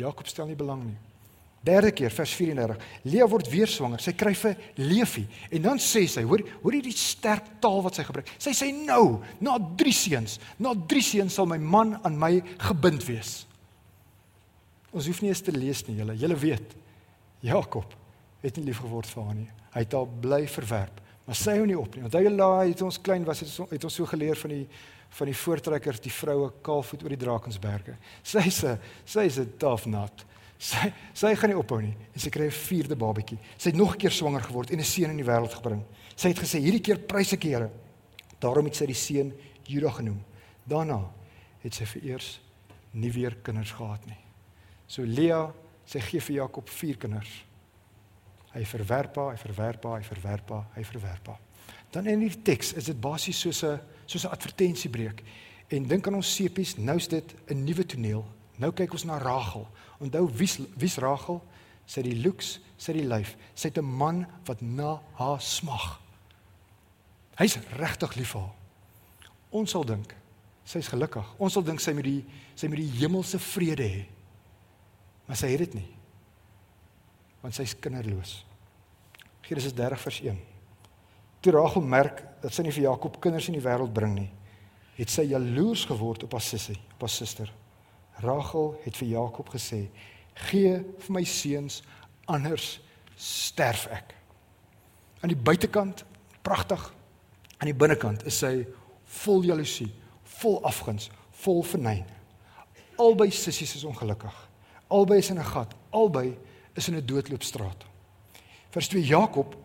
Jakob 0.01 0.29
stel 0.31 0.49
nie 0.49 0.57
belang 0.57 0.85
nie. 0.87 0.97
Derde 1.65 1.91
keer 1.93 2.13
vers 2.15 2.33
34. 2.39 2.77
Lea 3.03 3.27
word 3.29 3.49
weer 3.51 3.71
swanger. 3.71 4.01
Sy 4.03 4.15
kry 4.19 4.33
vir 4.39 4.55
Levi 4.79 5.25
en 5.51 5.65
dan 5.65 5.81
sê 5.83 6.05
sy, 6.11 6.23
hoor, 6.29 6.45
hoor 6.63 6.77
hierdie 6.79 6.95
sterk 6.95 7.59
taal 7.63 7.83
wat 7.85 7.99
sy 7.99 8.07
gebruik. 8.07 8.31
Sy 8.39 8.55
sê 8.57 8.71
nou, 8.73 9.19
na 9.43 9.57
drie 9.81 9.95
seuns, 9.97 10.39
na 10.63 10.75
drie 10.89 11.03
seuns 11.05 11.35
sal 11.35 11.49
my 11.51 11.59
man 11.59 11.97
aan 12.07 12.19
my 12.21 12.37
gebind 12.69 13.05
wees. 13.09 13.41
Ons 14.95 15.11
hoef 15.11 15.21
nie 15.23 15.33
eens 15.33 15.43
te 15.45 15.53
lees 15.53 15.83
nie, 15.89 15.99
julle. 15.99 16.17
Julle 16.17 16.39
weet. 16.39 16.77
Jakob 17.45 17.93
het 18.43 18.57
nie 18.57 18.69
lief 18.71 18.81
geword 18.85 19.11
vir 19.11 19.27
haar 19.27 19.37
nie. 19.37 19.51
Hy 19.75 19.83
het 19.85 19.99
haar 19.99 20.15
bly 20.23 20.45
verwerp. 20.51 21.03
Maar 21.29 21.37
sy 21.37 21.59
hou 21.59 21.67
nie 21.69 21.77
op 21.77 21.93
nie. 21.93 22.07
Want 22.07 22.17
hy 22.17 22.71
het 22.71 22.87
ons 22.87 23.01
klein 23.05 23.27
was 23.27 23.43
het 23.43 23.85
ons 23.85 23.99
so 23.99 24.09
geleer 24.09 24.39
van 24.41 24.55
die 24.55 24.65
van 25.17 25.31
die 25.31 25.37
voortrekkers 25.41 26.03
die 26.05 26.13
vroue 26.13 26.51
kaalvoet 26.65 27.03
oor 27.03 27.13
die 27.15 27.21
Drakensberge. 27.21 27.95
Sy 28.23 28.43
sê 28.53 28.75
sy 29.09 29.25
is 29.25 29.39
'n 29.39 29.55
tough 29.59 29.87
nut. 29.87 30.25
Sy 30.59 30.91
sy 31.15 31.35
gaan 31.39 31.53
nie 31.53 31.59
ophou 31.59 31.79
nie 31.81 31.95
en 31.95 32.21
sy 32.21 32.31
kry 32.31 32.47
'n 32.47 32.51
vierde 32.51 32.97
babatjie. 32.97 33.39
Sy 33.57 33.71
het 33.71 33.79
nog 33.79 33.95
'n 33.95 33.99
keer 33.99 34.11
swanger 34.11 34.43
geword 34.43 34.71
en 34.71 34.79
'n 34.79 34.85
seun 34.85 35.11
in 35.11 35.17
die 35.17 35.25
wêreld 35.25 35.55
gebring. 35.55 35.85
Sy 36.17 36.29
het 36.29 36.39
gesê 36.39 36.59
hierdie 36.59 36.81
keer 36.81 36.99
prys 36.99 37.33
ek 37.33 37.41
die 37.41 37.55
Here. 37.55 37.71
Daarom 38.41 38.65
het 38.65 38.77
sy 38.77 38.87
die 38.87 38.95
seun 38.95 39.33
Juda 39.65 39.91
genoem. 39.91 40.25
Daarna 40.67 41.11
het 41.63 41.75
sy 41.75 41.85
vir 41.85 42.03
eers 42.05 42.41
nie 42.93 43.11
weer 43.11 43.37
kinders 43.43 43.73
gehad 43.73 44.07
nie. 44.07 44.19
So 44.87 45.03
Lea, 45.03 45.53
sy 45.87 46.01
gee 46.01 46.21
vir 46.21 46.37
Jakob 46.37 46.69
vier 46.69 46.97
kinders. 46.97 47.45
Hy 48.55 48.65
verwerp 48.65 49.17
haar, 49.17 49.31
hy 49.31 49.37
verwerp 49.37 49.85
haar, 49.85 49.99
hy 49.99 50.05
verwerp 50.05 50.51
haar, 50.51 50.67
hy 50.75 50.85
verwerp 50.85 51.27
haar. 51.27 51.41
Dan 51.91 52.07
in 52.07 52.21
die 52.21 52.43
teks 52.43 52.73
is 52.73 52.85
dit 52.85 53.01
basies 53.01 53.41
soos 53.41 53.63
'n 53.65 53.81
soos 54.07 54.25
'n 54.25 54.33
advertensiebreek. 54.33 55.23
En 55.69 55.87
dink 55.87 56.07
aan 56.07 56.15
ons 56.15 56.35
sepies, 56.35 56.77
nou's 56.77 57.09
dit 57.09 57.35
'n 57.49 57.65
nuwe 57.65 57.87
toneel. 57.87 58.25
Nou 58.59 58.73
kyk 58.75 58.93
ons 58.93 59.07
na 59.07 59.19
Rachel. 59.23 59.67
Onthou 60.03 60.27
wie's 60.35 60.59
wie's 60.77 60.99
Rachel? 61.03 61.41
Sy 61.89 62.03
het 62.03 62.11
die 62.11 62.21
looks, 62.23 62.59
sy 62.77 62.93
het 62.93 63.01
die 63.01 63.09
lyf. 63.09 63.37
Sy 63.55 63.71
het 63.71 63.79
'n 63.79 63.85
man 63.85 64.27
wat 64.45 64.61
na 64.61 65.01
haar 65.15 65.41
smag. 65.41 66.01
Hy's 67.39 67.59
regtig 67.79 68.15
lief 68.17 68.31
vir 68.31 68.41
haar. 68.41 68.55
Ons 69.51 69.71
sal 69.71 69.85
dink 69.85 70.15
sy's 70.69 70.89
gelukkig. 70.89 71.25
Ons 71.41 71.57
sal 71.57 71.65
dink 71.65 71.81
sy 71.81 71.95
met 71.97 72.05
die 72.05 72.25
sy 72.59 72.69
met 72.69 72.81
die 72.83 73.01
hemelse 73.01 73.39
vrede 73.39 73.87
hê. 73.87 74.05
Maar 75.29 75.37
sy 75.37 75.51
het 75.53 75.59
dit 75.59 75.75
nie. 75.75 75.89
Want 77.41 77.55
sy's 77.55 77.77
kinderloos. 77.79 78.45
Genesis 79.49 79.73
30 79.73 80.01
vers 80.01 80.21
1. 80.21 80.41
Toe 81.41 81.53
Rachel 81.53 81.85
merk 81.87 82.25
dat 82.43 82.53
sy 82.53 82.63
nie 82.67 82.75
vir 82.75 82.89
Jakob 82.91 83.21
kinders 83.23 83.49
in 83.49 83.57
die 83.57 83.65
wêreld 83.65 83.95
bring 83.95 84.17
nie, 84.17 84.31
het 84.99 85.13
sy 85.13 85.29
jaloers 85.31 85.85
geword 85.87 86.27
op 86.27 86.35
haar 86.35 86.43
sussie, 86.43 86.77
op 86.97 87.07
haar 87.07 87.13
suster. 87.15 87.53
Rachel 88.21 88.81
het 88.83 88.97
vir 88.97 89.09
Jakob 89.09 89.49
gesê: 89.49 89.89
"Gee 90.35 90.85
vir 90.99 91.13
my 91.13 91.25
seuns, 91.25 91.83
anders 92.25 92.81
sterf 93.17 93.87
ek." 93.87 94.15
Aan 95.21 95.29
die 95.29 95.43
buitekant 95.43 96.05
pragtig, 96.43 96.93
aan 97.59 97.67
die 97.67 97.75
binnekant 97.75 98.27
is 98.27 98.39
sy 98.39 98.67
vol 99.05 99.43
jaloesie, 99.43 99.93
vol 100.23 100.63
afguns, 100.65 101.11
vol 101.31 101.63
vernyn. 101.63 102.05
Albei 102.97 103.31
sissies 103.31 103.75
is 103.75 103.85
ongelukkig. 103.85 104.49
Albei 104.89 105.19
is 105.19 105.31
in 105.31 105.39
'n 105.39 105.45
gat, 105.45 105.75
albei 105.91 106.39
is 106.75 106.89
in 106.89 106.95
'n 106.95 107.07
doodloopstraat. 107.07 107.85
Vers 108.71 108.89
2 108.89 109.05
Jakob 109.05 109.57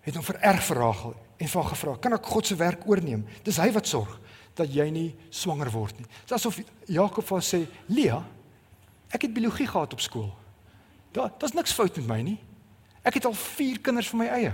het 0.00 0.14
hom 0.14 0.24
vererg 0.24 0.64
vir 0.64 0.76
Rachel 0.76 1.14
en 1.36 1.48
van 1.48 1.66
gevra, 1.66 1.96
"Kan 1.96 2.12
ek 2.12 2.26
God 2.26 2.46
se 2.46 2.54
werk 2.54 2.82
oorneem?" 2.86 3.26
Dis 3.42 3.56
hy 3.56 3.72
wat 3.72 3.86
sorg 3.86 4.20
dat 4.54 4.74
jy 4.74 4.88
nie 4.90 5.14
swanger 5.30 5.70
word 5.70 5.98
nie. 5.98 6.06
Dit 6.06 6.30
is 6.30 6.38
asof 6.38 6.60
Jakob 6.86 7.24
vir 7.26 7.40
sê, 7.40 7.66
"Lea, 7.86 8.22
ek 9.10 9.22
het 9.22 9.34
biologie 9.34 9.66
gehad 9.66 9.92
op 9.92 10.00
skool. 10.00 10.34
Daar 11.12 11.32
daar's 11.38 11.52
niks 11.52 11.72
fout 11.72 11.96
met 11.96 12.06
my 12.06 12.20
nie. 12.22 12.38
Ek 13.02 13.14
het 13.14 13.24
al 13.24 13.34
4 13.34 13.80
kinders 13.80 14.08
van 14.08 14.18
my 14.18 14.26
eie. 14.26 14.52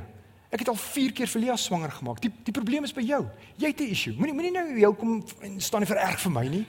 Ek 0.51 0.59
het 0.59 0.69
al 0.69 0.79
4 0.79 1.13
keer 1.13 1.27
vir 1.27 1.41
Lia 1.41 1.57
swanger 1.57 1.91
gemaak. 1.91 2.21
Die 2.21 2.33
die 2.45 2.53
probleem 2.53 2.85
is 2.85 2.93
by 2.93 3.03
jou. 3.03 3.27
Jy 3.57 3.67
het 3.67 3.81
'n 3.81 3.91
issue. 3.91 4.15
Moenie 4.15 4.35
moenie 4.35 4.53
nou 4.53 4.79
jou 4.79 4.95
kom 4.95 5.25
en 5.41 5.61
staan 5.61 5.81
nie 5.81 5.89
vir 5.89 5.97
erg 5.97 6.21
vir 6.21 6.33
my 6.33 6.49
nie. 6.49 6.67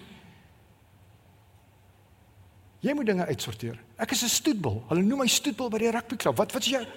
Jy 2.80 2.94
moet 2.94 3.06
dinge 3.06 3.26
uitsorteer. 3.26 3.80
Ek 3.98 4.12
is 4.12 4.24
'n 4.24 4.30
stoetbal. 4.30 4.84
Hulle 4.90 5.02
noem 5.02 5.20
my 5.20 5.28
stoetbal 5.28 5.70
by 5.70 5.78
die 5.78 5.92
rugbyklub. 5.92 6.36
Wat 6.38 6.52
wat 6.52 6.62
is 6.62 6.70
jy? 6.70 6.88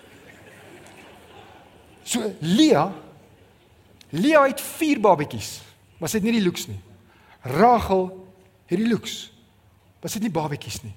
So 2.02 2.34
Lia 2.40 2.92
Lia 4.10 4.42
het 4.46 4.60
4 4.60 5.00
babetjies, 5.00 5.60
maar 6.00 6.08
sy 6.08 6.18
het 6.18 6.26
nie 6.26 6.38
die 6.38 6.44
looks 6.44 6.66
nie. 6.70 6.80
Rachel 7.44 8.08
het 8.66 8.80
die 8.80 8.88
looks. 8.88 9.30
Maar 10.00 10.10
sy 10.10 10.18
het 10.18 10.26
nie 10.26 10.34
babetjies 10.34 10.80
nie. 10.82 10.94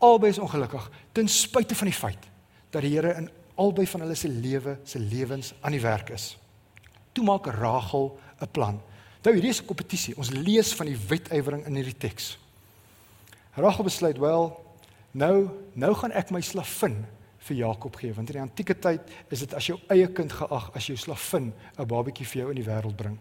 Albei 0.00 0.32
is 0.32 0.40
ongelukkig 0.40 0.86
ten 1.12 1.28
spyte 1.28 1.76
van 1.76 1.90
die 1.90 1.96
feit 1.96 2.28
dat 2.72 2.82
die 2.82 2.94
Here 2.94 3.12
in 3.18 3.28
albei 3.60 3.86
van 3.86 4.04
hulle 4.04 4.16
se 4.16 4.28
lewe, 4.30 4.78
se 4.84 4.98
lewens 4.98 5.52
aan 5.60 5.74
die 5.76 5.82
werk 5.82 6.14
is. 6.16 6.32
Toe 7.12 7.24
maak 7.24 7.46
Rachel 7.46 8.18
'n 8.40 8.50
plan. 8.50 8.80
Nou 9.22 9.34
hierdie 9.34 9.50
is 9.50 9.60
'n 9.60 9.66
kompetisie. 9.66 10.16
Ons 10.16 10.30
lees 10.30 10.72
van 10.74 10.86
die 10.86 10.96
wetywering 11.08 11.66
in 11.66 11.74
hierdie 11.74 11.98
teks. 11.98 12.38
Rachel 13.54 13.84
besluit 13.84 14.18
wel 14.18 14.64
nou 15.10 15.48
nou 15.74 15.94
gaan 15.94 16.12
ek 16.12 16.30
my 16.30 16.40
slavin 16.40 17.04
vir 17.38 17.56
Jakob 17.56 17.96
gee 17.96 18.14
want 18.14 18.30
in 18.30 18.36
die 18.36 18.42
antieke 18.42 18.78
tyd 18.78 19.00
is 19.28 19.38
dit 19.38 19.54
as 19.54 19.66
jou 19.66 19.78
eie 19.88 20.06
kind 20.06 20.32
geag 20.32 20.70
as 20.74 20.86
jou 20.86 20.96
slavin 20.96 21.52
'n 21.78 21.86
babatjie 21.86 22.26
vir 22.26 22.42
jou 22.42 22.50
in 22.50 22.56
die 22.62 22.70
wêreld 22.70 22.96
bring. 22.96 23.18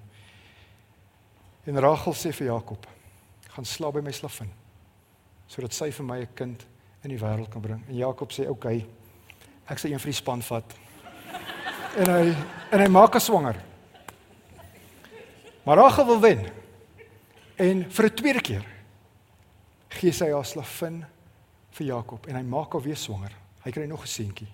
En 1.65 1.79
Rachel 1.79 2.13
sê 2.13 2.31
vir 2.33 2.47
Jakob: 2.47 2.87
"Gaan 3.49 3.65
slaap 3.65 3.93
by 3.93 4.01
my 4.01 4.11
slavin 4.11 4.51
sodat 5.47 5.73
sy 5.73 5.91
vir 5.91 6.05
my 6.05 6.19
'n 6.19 6.33
kind 6.33 6.65
in 7.03 7.09
die 7.09 7.19
wêreld 7.19 7.49
kan 7.49 7.61
bring." 7.61 7.83
En 7.87 7.95
Jakob 7.95 8.31
sê: 8.31 8.41
"Oké, 8.41 8.51
okay, 8.51 8.85
ek 9.65 9.77
sal 9.77 9.91
een 9.91 9.99
vir 9.99 10.11
die 10.11 10.21
span 10.21 10.41
vat." 10.41 10.75
en 11.97 12.11
hy 12.13 12.35
en 12.69 12.83
hy 12.83 12.87
maak 12.91 13.15
haar 13.17 13.23
swanger. 13.23 13.57
Maar 15.65 15.77
Rachel 15.77 16.05
wil 16.05 16.19
wen. 16.19 16.45
En 17.55 17.91
vir 17.91 18.05
'n 18.05 18.15
tweede 18.15 18.41
keer 18.41 18.65
gee 19.89 20.11
sy 20.11 20.31
haar 20.31 20.45
slavin 20.45 21.05
vir 21.71 21.85
Jakob 21.87 22.27
en 22.27 22.35
hy 22.35 22.43
maak 22.43 22.73
haar 22.73 22.81
weer 22.81 22.97
swanger. 22.97 23.35
Hy 23.63 23.71
kry 23.71 23.85
nog 23.85 24.03
'n 24.03 24.07
seentjie. 24.07 24.47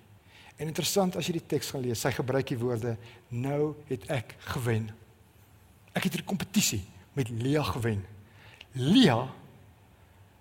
En 0.56 0.66
interessant 0.66 1.16
as 1.16 1.26
jy 1.26 1.32
die 1.32 1.46
teks 1.46 1.70
gaan 1.70 1.82
lees, 1.82 2.00
sy 2.00 2.10
gebruik 2.10 2.46
die 2.46 2.58
woorde 2.58 2.96
nou 3.28 3.74
het 3.86 4.10
ek 4.10 4.34
gewen. 4.38 4.90
Ek 5.92 6.04
het 6.04 6.16
'n 6.16 6.24
kompetisie 6.24 6.84
met 7.16 7.28
Lia 7.32 7.62
gewen. 7.62 8.04
Lia 8.72 9.24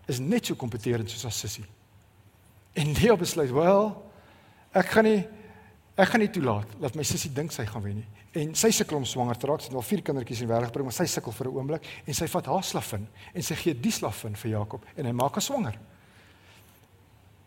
is 0.06 0.20
net 0.20 0.46
so 0.46 0.60
kompeterend 0.60 1.10
soos 1.10 1.24
haar 1.24 1.36
sussie. 1.36 1.66
En 2.76 2.92
Lia 2.92 3.16
besluit, 3.16 3.52
"Wel, 3.52 4.12
ek 4.72 4.86
gaan 4.86 5.04
nie 5.04 5.28
ek 5.96 6.08
gaan 6.08 6.20
nie 6.20 6.30
toelaat 6.30 6.68
dat 6.80 6.96
my 6.96 7.04
sussie 7.04 7.34
dink 7.34 7.52
sy 7.52 7.66
gaan 7.66 7.82
wen 7.82 7.96
nie." 7.96 8.08
En 8.32 8.56
sy 8.56 8.70
sukkel 8.70 8.98
om 8.98 9.06
swanger 9.06 9.38
te 9.38 9.48
raak. 9.48 9.62
Sy 9.62 9.68
het 9.68 9.76
al 9.76 9.82
vier 9.82 10.02
kindertjies 10.02 10.42
in 10.42 10.48
wêreld 10.48 10.66
gebring, 10.66 10.84
maar 10.84 10.94
sy 10.94 11.06
sukkel 11.06 11.32
vir 11.32 11.48
'n 11.48 11.56
oomblik 11.56 11.86
en 12.06 12.14
sy 12.14 12.28
vat 12.28 12.46
haar 12.46 12.64
slavin 12.64 13.08
en 13.34 13.44
sy 13.44 13.56
gee 13.56 13.74
die 13.74 13.92
slavin 13.92 14.36
vir 14.36 14.52
Jakob 14.52 14.86
en 14.96 15.06
hy 15.06 15.12
maak 15.12 15.34
haar 15.34 15.42
swanger. 15.42 15.80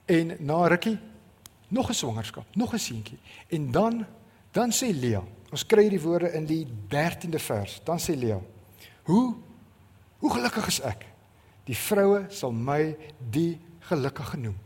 En 0.07 0.37
na 0.41 0.67
rukkie 0.67 0.99
nog 1.69 1.91
'n 1.91 1.95
swangerskap, 1.95 2.47
nog 2.57 2.73
'n 2.73 2.79
seentjie. 2.79 3.19
En 3.49 3.71
dan 3.71 4.07
dan 4.53 4.71
sê 4.71 4.93
Lea, 4.93 5.23
ons 5.53 5.67
kry 5.67 5.83
hierdie 5.83 6.01
woorde 6.01 6.33
in 6.33 6.47
die 6.47 6.67
13de 6.89 7.39
vers. 7.39 7.81
Dan 7.85 7.99
sê 7.99 8.17
Lea: 8.17 8.41
"Hoe 9.09 9.35
hoe 10.19 10.31
gelukkig 10.35 10.67
is 10.67 10.81
ek? 10.81 11.07
Die 11.65 11.77
vroue 11.77 12.27
sal 12.29 12.53
my 12.53 12.97
die 13.31 13.59
gelukkige 13.89 14.37
genoem." 14.37 14.57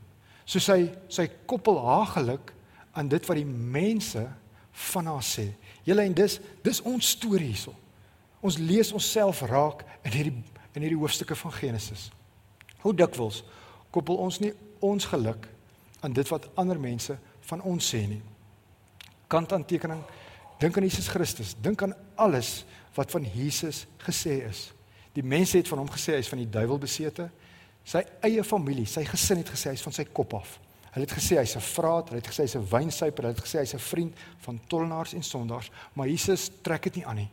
So 0.44 0.58
sy 0.58 0.90
sy 1.08 1.28
koppel 1.46 1.78
haar 1.78 2.06
geluk 2.06 2.52
aan 2.92 3.08
dit 3.08 3.26
wat 3.26 3.36
die 3.38 3.46
mense 3.46 4.26
van 4.72 5.06
haar 5.06 5.22
sê. 5.24 5.52
Julle 5.86 6.02
en 6.02 6.14
dis 6.14 6.40
dis 6.62 6.82
ons 6.82 7.08
storie 7.16 7.52
hierso. 7.52 7.74
Ons 8.40 8.58
lees 8.58 8.92
onsself 8.92 9.42
raak 9.46 9.84
in 10.02 10.12
hierdie 10.12 10.42
in 10.72 10.82
hierdie 10.82 10.98
hoofstukke 10.98 11.36
van 11.36 11.52
Genesis. 11.52 12.10
Hoe 12.80 12.94
dikwels 12.96 13.42
koppel 13.92 14.16
ons 14.16 14.40
nie 14.40 14.52
ons 14.80 15.04
geluk 15.04 15.46
aan 16.02 16.12
dit 16.16 16.28
wat 16.32 16.48
ander 16.58 16.80
mense 16.80 17.16
van 17.50 17.62
ons 17.62 17.88
sê 17.94 18.00
nie. 18.08 18.22
Kant 19.28 19.52
aantekening, 19.52 20.00
dink 20.58 20.76
aan 20.76 20.86
Jesus 20.88 21.08
Christus, 21.12 21.54
dink 21.60 21.82
aan 21.82 21.94
alles 22.16 22.64
wat 22.94 23.10
van 23.10 23.24
Jesus 23.34 23.86
gesê 24.04 24.42
is. 24.48 24.72
Die 25.12 25.24
mense 25.24 25.56
het 25.56 25.68
van 25.68 25.82
hom 25.82 25.90
gesê 25.92 26.16
hy 26.16 26.24
is 26.24 26.30
van 26.32 26.40
die 26.40 26.50
duiwel 26.50 26.80
besete. 26.80 27.28
Sy 27.84 28.02
eie 28.24 28.44
familie, 28.44 28.86
sy 28.86 29.04
gesin 29.08 29.42
het 29.42 29.50
gesê 29.52 29.72
hy 29.72 29.78
is 29.78 29.84
van 29.84 29.96
sy 29.96 30.04
kop 30.04 30.36
af. 30.38 30.58
Hulle 30.92 31.06
het 31.06 31.14
gesê 31.16 31.38
hy's 31.40 31.56
'n 31.56 31.64
vraat, 31.64 32.08
hulle 32.10 32.20
het 32.20 32.28
gesê 32.28 32.44
hy's 32.44 32.56
'n 32.56 32.68
wynsuiper, 32.68 33.24
hulle 33.24 33.34
het 33.34 33.44
gesê 33.44 33.58
hy's 33.60 33.74
'n 33.74 33.78
vriend 33.78 34.14
van 34.44 34.60
tollenaars 34.68 35.14
en 35.14 35.22
sondaars, 35.22 35.70
maar 35.94 36.08
Jesus 36.08 36.50
trek 36.62 36.82
dit 36.82 36.96
nie 36.96 37.06
aan 37.06 37.16
nie. 37.16 37.30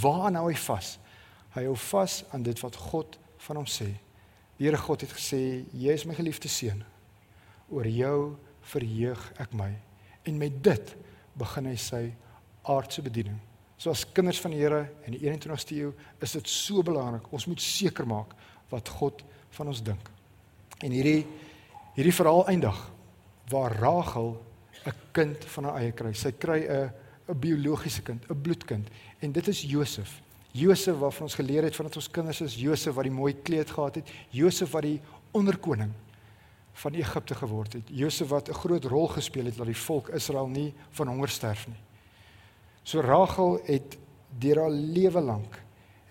Waar 0.00 0.30
nou 0.30 0.50
hy 0.50 0.56
vas? 0.56 0.98
Hy 1.54 1.64
hou 1.64 1.76
vas 1.76 2.24
aan 2.32 2.42
dit 2.42 2.60
wat 2.60 2.76
God 2.76 3.18
van 3.38 3.56
hom 3.56 3.66
sê. 3.66 3.94
Die 4.56 4.66
Here 4.66 4.76
God 4.76 5.00
het 5.00 5.10
gesê, 5.10 5.64
"Jy 5.72 5.92
is 5.92 6.04
my 6.04 6.14
geliefde 6.14 6.48
seun 6.48 6.84
oor 7.70 7.86
jou 7.86 8.36
verheug 8.60 9.32
ek 9.38 9.52
my 9.52 9.72
en 10.24 10.38
met 10.38 10.62
dit 10.64 10.96
begin 11.34 11.66
hy 11.66 11.76
sy 11.76 12.04
aardse 12.62 13.02
bediening. 13.02 13.38
So 13.84 13.92
as 13.92 14.06
kinders 14.16 14.38
van 14.40 14.54
die 14.54 14.62
Here 14.62 14.86
in 15.04 15.12
die 15.12 15.26
21ste 15.28 15.76
eeu 15.76 15.90
is 16.24 16.32
dit 16.32 16.48
so 16.48 16.80
belangrik. 16.80 17.26
Ons 17.36 17.44
moet 17.50 17.60
seker 17.60 18.06
maak 18.08 18.30
wat 18.70 18.88
God 18.96 19.20
van 19.58 19.68
ons 19.68 19.82
dink. 19.84 20.08
En 20.80 20.94
hierdie 20.94 21.26
hierdie 21.94 22.14
verhaal 22.16 22.48
eindig 22.48 22.78
waar 23.52 23.76
Rachel 23.76 24.40
'n 24.86 24.94
kind 25.12 25.44
van 25.44 25.64
haar 25.68 25.76
eie 25.82 25.92
kry. 25.92 26.14
Sy 26.14 26.32
kry 26.32 26.64
'n 26.64 26.90
'n 27.28 27.38
biologiese 27.38 28.02
kind, 28.02 28.24
'n 28.30 28.40
bloedkind 28.40 28.88
en 29.20 29.32
dit 29.32 29.48
is 29.48 29.60
Josef. 29.60 30.22
Josef 30.52 30.96
wat 30.96 31.20
ons 31.20 31.34
geleer 31.34 31.64
het 31.64 31.76
vandat 31.76 31.96
ons 31.96 32.10
kinders 32.10 32.40
is, 32.40 32.56
Josef 32.56 32.94
wat 32.94 33.04
die 33.04 33.12
mooi 33.12 33.34
kleed 33.42 33.70
gehad 33.70 33.94
het, 33.96 34.10
Josef 34.30 34.70
wat 34.70 34.82
die 34.82 35.00
onderkoning 35.32 35.92
van 36.72 36.94
Egipte 36.94 37.34
geword 37.34 37.72
het. 37.72 37.84
Josef 37.88 38.28
wat 38.28 38.48
'n 38.48 38.54
groot 38.54 38.84
rol 38.84 39.08
gespeel 39.08 39.44
het 39.44 39.56
dat 39.56 39.66
die 39.66 39.76
volk 39.76 40.08
Israel 40.08 40.48
nie 40.48 40.72
van 40.90 41.08
honger 41.08 41.28
sterf 41.28 41.68
nie. 41.68 41.83
So 42.84 43.00
Rachel 43.00 43.58
het 43.64 43.98
deur 44.38 44.60
haar 44.64 44.70
lewe 44.70 45.20
lank 45.20 45.60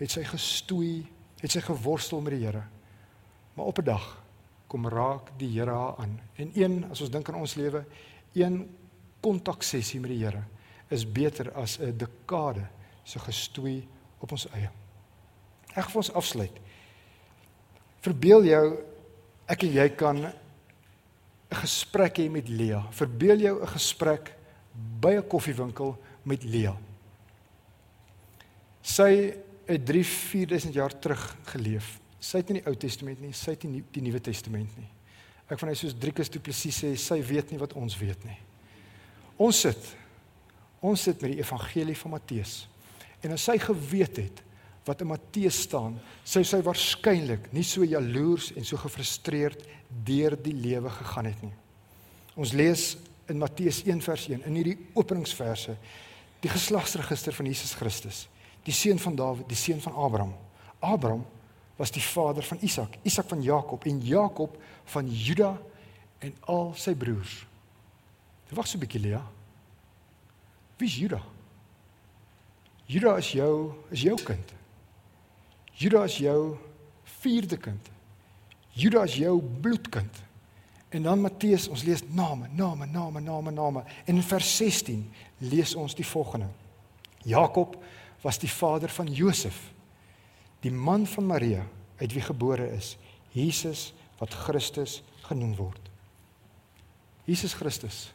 het 0.00 0.10
sy 0.10 0.24
gestoei, 0.26 1.04
het 1.40 1.52
sy 1.52 1.62
geworstel 1.62 2.22
met 2.24 2.34
die 2.34 2.44
Here. 2.44 2.64
Maar 3.54 3.66
op 3.66 3.78
'n 3.78 3.84
dag 3.84 4.22
kom 4.66 4.88
raak 4.88 5.30
die 5.38 5.48
Here 5.58 5.70
haar 5.70 5.96
aan. 5.96 6.20
En 6.36 6.50
een, 6.54 6.84
as 6.90 7.00
ons 7.00 7.10
dink 7.10 7.28
aan 7.28 7.40
ons 7.40 7.54
lewe, 7.54 7.84
een 8.32 8.68
kontaksessie 9.20 10.00
met 10.00 10.10
die 10.10 10.24
Here 10.24 10.42
is 10.88 11.12
beter 11.12 11.52
as 11.52 11.78
'n 11.78 11.96
dekade 11.96 12.66
se 13.04 13.18
gestoei 13.18 13.88
op 14.18 14.32
ons 14.32 14.48
eie. 14.50 14.70
Ek 15.74 15.86
wil 15.86 15.96
ons 15.96 16.12
afsluit. 16.12 16.60
Verbeel 18.00 18.44
jou 18.44 18.78
ek 19.46 19.62
en 19.62 19.72
jy 19.72 19.88
kan 19.88 20.16
'n 20.16 20.32
gesprek 21.50 22.18
hê 22.18 22.30
met 22.30 22.48
Lea. 22.48 22.86
Verbeel 22.90 23.38
jou 23.38 23.62
'n 23.62 23.66
gesprek 23.66 24.34
by 25.00 25.16
'n 25.16 25.28
koffiewinkel 25.28 25.96
met 26.28 26.44
Lea. 26.44 26.74
Sy 28.84 29.10
het 29.64 29.86
3 29.88 30.04
4000 30.04 30.74
jaar 30.76 30.92
terug 30.98 31.22
geleef. 31.52 31.94
Sy 32.20 32.40
het 32.40 32.50
nie 32.50 32.60
die 32.60 32.68
Ou 32.68 32.76
Testament 32.76 33.20
nie, 33.20 33.32
sy 33.36 33.54
het 33.56 33.64
nie 33.68 33.82
die 33.92 34.02
Nuwe 34.04 34.20
Testament 34.24 34.76
nie. 34.80 34.88
Ek 35.48 35.60
van 35.60 35.70
hy 35.70 35.76
soos 35.76 35.96
Driekus 36.00 36.30
Du 36.32 36.40
Plessis 36.40 36.80
sê, 36.82 36.94
sy 37.00 37.20
weet 37.24 37.52
nie 37.52 37.60
wat 37.60 37.76
ons 37.76 37.96
weet 38.00 38.24
nie. 38.28 38.38
Ons 39.40 39.64
sit 39.66 39.92
ons 40.84 41.00
sit 41.00 41.22
met 41.24 41.32
die 41.32 41.40
evangelie 41.40 41.96
van 41.96 42.12
Matteus. 42.12 42.66
En 43.24 43.32
as 43.32 43.46
sy 43.48 43.54
geweet 43.62 44.18
het 44.20 44.42
wat 44.84 45.00
in 45.00 45.08
Matteus 45.08 45.62
staan, 45.64 45.94
sou 46.28 46.42
sy 46.44 46.58
waarskynlik 46.60 47.46
nie 47.56 47.64
so 47.64 47.86
jaloers 47.88 48.50
en 48.52 48.66
so 48.68 48.76
gefrustreerd 48.82 49.62
deur 50.04 50.36
die 50.36 50.52
lewe 50.52 50.92
gegaan 50.92 51.30
het 51.30 51.40
nie. 51.46 51.54
Ons 52.36 52.52
lees 52.52 52.84
in 53.32 53.40
Matteus 53.40 53.80
1 53.86 54.02
vers 54.04 54.26
1 54.28 54.44
in 54.44 54.58
hierdie 54.60 54.76
openingsverse 54.92 55.78
die 56.44 56.52
geslagsregister 56.52 57.32
van 57.32 57.48
Jesus 57.48 57.72
Christus, 57.78 58.26
die 58.66 58.74
seun 58.76 59.00
van 59.00 59.16
Dawid, 59.16 59.48
die 59.48 59.56
seun 59.56 59.80
van 59.80 59.96
Abraham. 59.96 60.34
Abraham 60.84 61.24
was 61.78 61.92
die 61.94 62.02
vader 62.04 62.44
van 62.44 62.60
Isak, 62.60 62.98
Isak 63.02 63.28
van 63.32 63.42
Jakob 63.42 63.84
en 63.88 64.02
Jakob 64.04 64.56
van 64.92 65.08
Juda 65.08 65.54
en 66.20 66.34
al 66.52 66.72
sy 66.76 66.94
broers. 66.94 67.46
Wag 68.54 68.68
so 68.68 68.76
'n 68.76 68.84
bietjie 68.84 69.00
Lea. 69.00 69.22
Wie 70.76 70.86
is 70.86 70.96
Juda? 70.96 71.20
Juda 72.86 73.16
is 73.16 73.32
jou 73.32 73.74
is 73.90 74.02
jou 74.02 74.16
kind. 74.22 74.52
Juda 75.72 76.04
is 76.04 76.18
jou 76.18 76.58
vierde 77.02 77.56
kind. 77.56 77.90
Juda 78.70 79.02
is 79.02 79.14
jou 79.14 79.40
bloedkind. 79.40 80.22
En 80.94 81.02
dan 81.02 81.20
Matteus, 81.20 81.66
ons 81.68 81.82
lees 81.82 82.04
name, 82.14 82.46
name, 82.54 82.86
name, 82.86 83.20
name, 83.20 83.50
name. 83.50 83.82
En 84.04 84.14
in 84.14 84.22
vers 84.22 84.56
16 84.56 85.00
lees 85.38 85.74
ons 85.74 85.94
die 85.98 86.06
volgende. 86.06 86.46
Jakob 87.26 87.74
was 88.22 88.38
die 88.38 88.50
vader 88.50 88.92
van 88.94 89.08
Josef, 89.10 89.56
die 90.62 90.70
man 90.70 91.06
van 91.10 91.26
Maria 91.26 91.64
uit 91.98 92.12
wie 92.14 92.22
gebore 92.22 92.68
is 92.76 92.94
Jesus 93.34 93.88
wat 94.20 94.36
Christus 94.44 95.00
genoem 95.26 95.56
word. 95.58 95.80
Jesus 97.26 97.56
Christus 97.58 98.12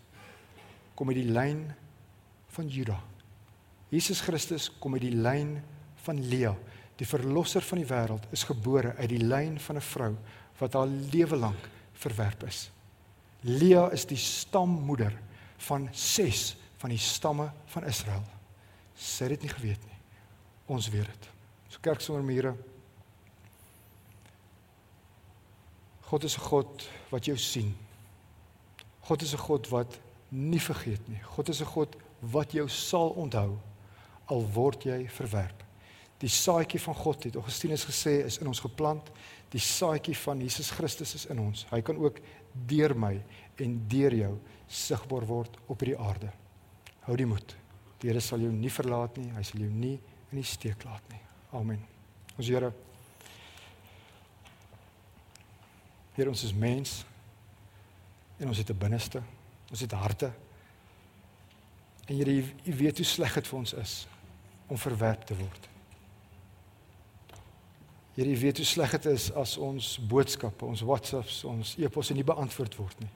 kom 0.95 1.11
uit 1.11 1.19
die 1.19 1.33
lyn 1.33 1.65
van 2.55 2.69
Juda. 2.71 2.95
Jesus 3.91 4.21
Christus 4.23 4.69
kom 4.79 4.95
uit 4.95 5.03
die 5.03 5.17
lyn 5.17 5.57
van 6.05 6.23
Lea. 6.31 6.53
Die 6.95 7.07
verlosser 7.07 7.65
van 7.65 7.83
die 7.83 7.89
wêreld 7.89 8.29
is 8.31 8.47
gebore 8.47 8.93
uit 8.95 9.11
die 9.11 9.25
lyn 9.25 9.59
van 9.59 9.75
'n 9.75 9.87
vrou 9.89 10.13
wat 10.59 10.73
haar 10.73 10.87
lewe 10.87 11.35
lank 11.35 11.69
verwerp 11.99 12.43
is. 12.47 12.69
Lea 13.41 13.87
is 13.95 14.05
die 14.07 14.19
stammoeder 14.19 15.13
van 15.67 15.87
6 15.91 16.55
van 16.79 16.93
die 16.93 17.01
stamme 17.01 17.49
van 17.73 17.87
Israel. 17.87 18.23
Sy 18.95 19.27
het 19.27 19.37
dit 19.37 19.47
nie 19.47 19.53
geweet 19.53 19.85
nie. 19.87 19.99
Ons 20.71 20.89
weet 20.91 21.07
dit. 21.07 21.29
So 21.69 21.83
kerk 21.83 22.03
sonder 22.03 22.23
mure. 22.23 22.55
God 26.09 26.23
is 26.23 26.37
'n 26.37 26.41
God 26.41 26.89
wat 27.09 27.25
jou 27.25 27.37
sien. 27.37 27.75
God 29.01 29.21
is 29.21 29.33
'n 29.33 29.37
God 29.37 29.67
wat 29.69 29.99
nie 30.29 30.61
vergeet 30.61 31.07
nie. 31.07 31.19
God 31.23 31.49
is 31.49 31.61
'n 31.61 31.65
God 31.65 31.95
wat 32.19 32.51
jou 32.51 32.67
sal 32.69 33.09
onthou 33.09 33.57
al 34.25 34.51
word 34.53 34.83
jy 34.83 35.07
verwerp. 35.09 35.63
Die 36.19 36.31
saadjie 36.31 36.81
van 36.83 36.97
God 36.99 37.23
het 37.23 37.37
Augustinus 37.39 37.85
gesê 37.87 38.19
is 38.25 38.39
in 38.41 38.47
ons 38.51 38.59
geplant. 38.59 39.07
Die 39.53 39.61
saadjie 39.63 40.15
van 40.19 40.41
Jesus 40.43 40.71
Christus 40.75 41.15
is 41.15 41.25
in 41.31 41.39
ons. 41.39 41.63
Hy 41.71 41.79
kan 41.85 41.97
ook 41.97 42.19
deur 42.67 42.95
my 42.97 43.13
en 43.63 43.77
deur 43.87 44.15
jou 44.15 44.33
sigbaar 44.67 45.25
word 45.29 45.55
op 45.67 45.79
hierdie 45.79 45.99
aarde. 45.99 46.31
Hou 47.07 47.15
die 47.17 47.27
moed. 47.29 47.55
Die 47.99 48.11
Here 48.11 48.21
sal 48.23 48.43
jou 48.43 48.51
nie 48.51 48.71
verlaat 48.71 49.17
nie. 49.19 49.29
Hy 49.35 49.43
sal 49.47 49.63
jou 49.63 49.71
nie 49.71 49.95
in 50.29 50.41
die 50.41 50.47
steek 50.47 50.83
laat 50.87 51.03
nie. 51.11 51.21
Amen. 51.55 51.81
Ons 52.37 52.51
Here 52.51 52.73
Here 56.19 56.29
ons 56.29 56.43
is 56.43 56.51
mens 56.51 57.05
en 58.39 58.49
ons 58.51 58.57
het 58.57 58.69
'n 58.69 58.77
binneste. 58.77 59.21
Ons 59.71 59.79
het 59.79 59.91
harte. 59.91 60.33
En 62.07 62.15
Here, 62.15 62.43
U 62.65 62.75
weet 62.75 62.97
hoe 62.97 63.05
sleg 63.05 63.33
dit 63.33 63.47
vir 63.47 63.59
ons 63.59 63.73
is 63.73 64.07
om 64.67 64.77
verwerp 64.77 65.25
te 65.25 65.35
word. 65.35 65.68
Here, 68.19 68.27
U 68.27 68.39
weet 68.39 68.57
hoe 68.59 68.65
sleg 68.67 68.91
dit 68.97 69.05
is 69.13 69.29
as 69.39 69.53
ons 69.63 69.93
boodskappe, 70.11 70.67
ons 70.67 70.81
WhatsApps, 70.83 71.37
ons 71.47 71.69
e-posse 71.79 72.11
nie 72.17 72.25
beantwoord 72.27 72.73
word 72.75 72.97
nie. 72.99 73.11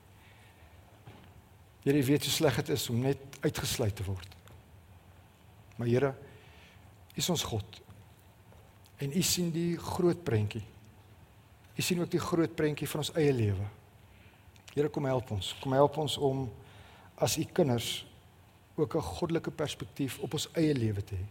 Here, 1.84 1.98
U 2.00 2.06
weet 2.08 2.24
hoe 2.24 2.32
sleg 2.32 2.62
dit 2.62 2.72
is 2.72 2.86
om 2.94 3.02
net 3.04 3.20
uitgesluit 3.44 3.98
te 4.00 4.06
word. 4.08 4.38
Maar 5.76 5.92
Here, 5.92 6.14
U 7.12 7.20
is 7.20 7.30
ons 7.36 7.44
God. 7.52 7.82
En 9.04 9.12
U 9.12 9.26
sien 9.28 9.52
die 9.52 9.76
groot 9.76 10.24
prentjie. 10.24 10.64
U 11.76 11.84
sien 11.84 12.00
ook 12.00 12.16
die 12.16 12.24
groot 12.24 12.56
prentjie 12.56 12.88
van 12.88 13.04
ons 13.04 13.12
eie 13.20 13.36
lewe. 13.36 13.68
Here 14.72 14.88
kom 14.88 15.12
help 15.12 15.36
ons. 15.36 15.52
Kom 15.60 15.76
help 15.76 16.00
ons 16.00 16.16
om 16.16 16.48
as 17.20 17.36
u 17.38 17.44
kinders 17.44 18.06
ook 18.80 18.96
'n 18.96 19.10
goddelike 19.20 19.52
perspektief 19.52 20.20
op 20.24 20.34
ons 20.34 20.48
eie 20.56 20.74
lewe 20.74 21.04
te 21.04 21.16
hê. 21.16 21.26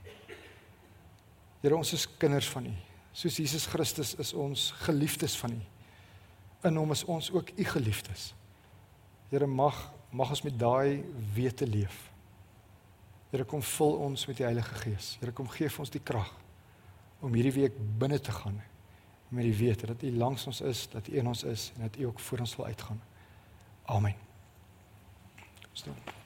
Here 1.62 1.76
ons 1.76 1.92
is 1.92 2.06
kinders 2.18 2.48
van 2.48 2.66
u. 2.66 2.91
Soos 3.12 3.36
Jesus 3.36 3.66
Christus 3.68 4.14
is 4.20 4.32
ons 4.32 4.70
geliefdes 4.86 5.36
van 5.36 5.52
u. 5.52 5.60
In 6.68 6.78
hom 6.80 6.94
is 6.94 7.04
ons 7.04 7.30
ook 7.32 7.50
u 7.56 7.64
geliefdes. 7.64 8.32
Here 9.32 9.46
mag 9.46 9.90
mag 10.12 10.28
ons 10.28 10.42
met 10.44 10.58
daai 10.60 11.00
wete 11.34 11.66
leef. 11.66 12.10
Here 13.32 13.46
kom 13.48 13.62
vul 13.64 13.94
ons 13.96 14.26
met 14.28 14.36
die 14.36 14.44
Heilige 14.44 14.74
Gees. 14.82 15.14
Here 15.22 15.32
kom 15.32 15.48
gee 15.48 15.70
vir 15.72 15.84
ons 15.84 15.92
die 15.92 16.02
krag 16.04 16.28
om 17.24 17.32
hierdie 17.32 17.54
week 17.54 17.78
binne 17.98 18.20
te 18.20 18.34
gaan 18.34 18.60
met 19.32 19.46
die 19.48 19.56
wete 19.56 19.88
dat 19.88 20.02
U 20.04 20.10
langs 20.16 20.46
ons 20.46 20.60
is, 20.60 20.84
dat 20.92 21.08
U 21.08 21.16
in 21.16 21.26
ons 21.26 21.44
is 21.48 21.70
en 21.76 21.86
dat 21.88 21.96
U 21.96 22.10
ook 22.10 22.20
voor 22.20 22.44
ons 22.44 22.56
wil 22.56 22.66
uitgaan. 22.66 23.00
Amen. 23.88 24.14
Stom. 25.72 26.21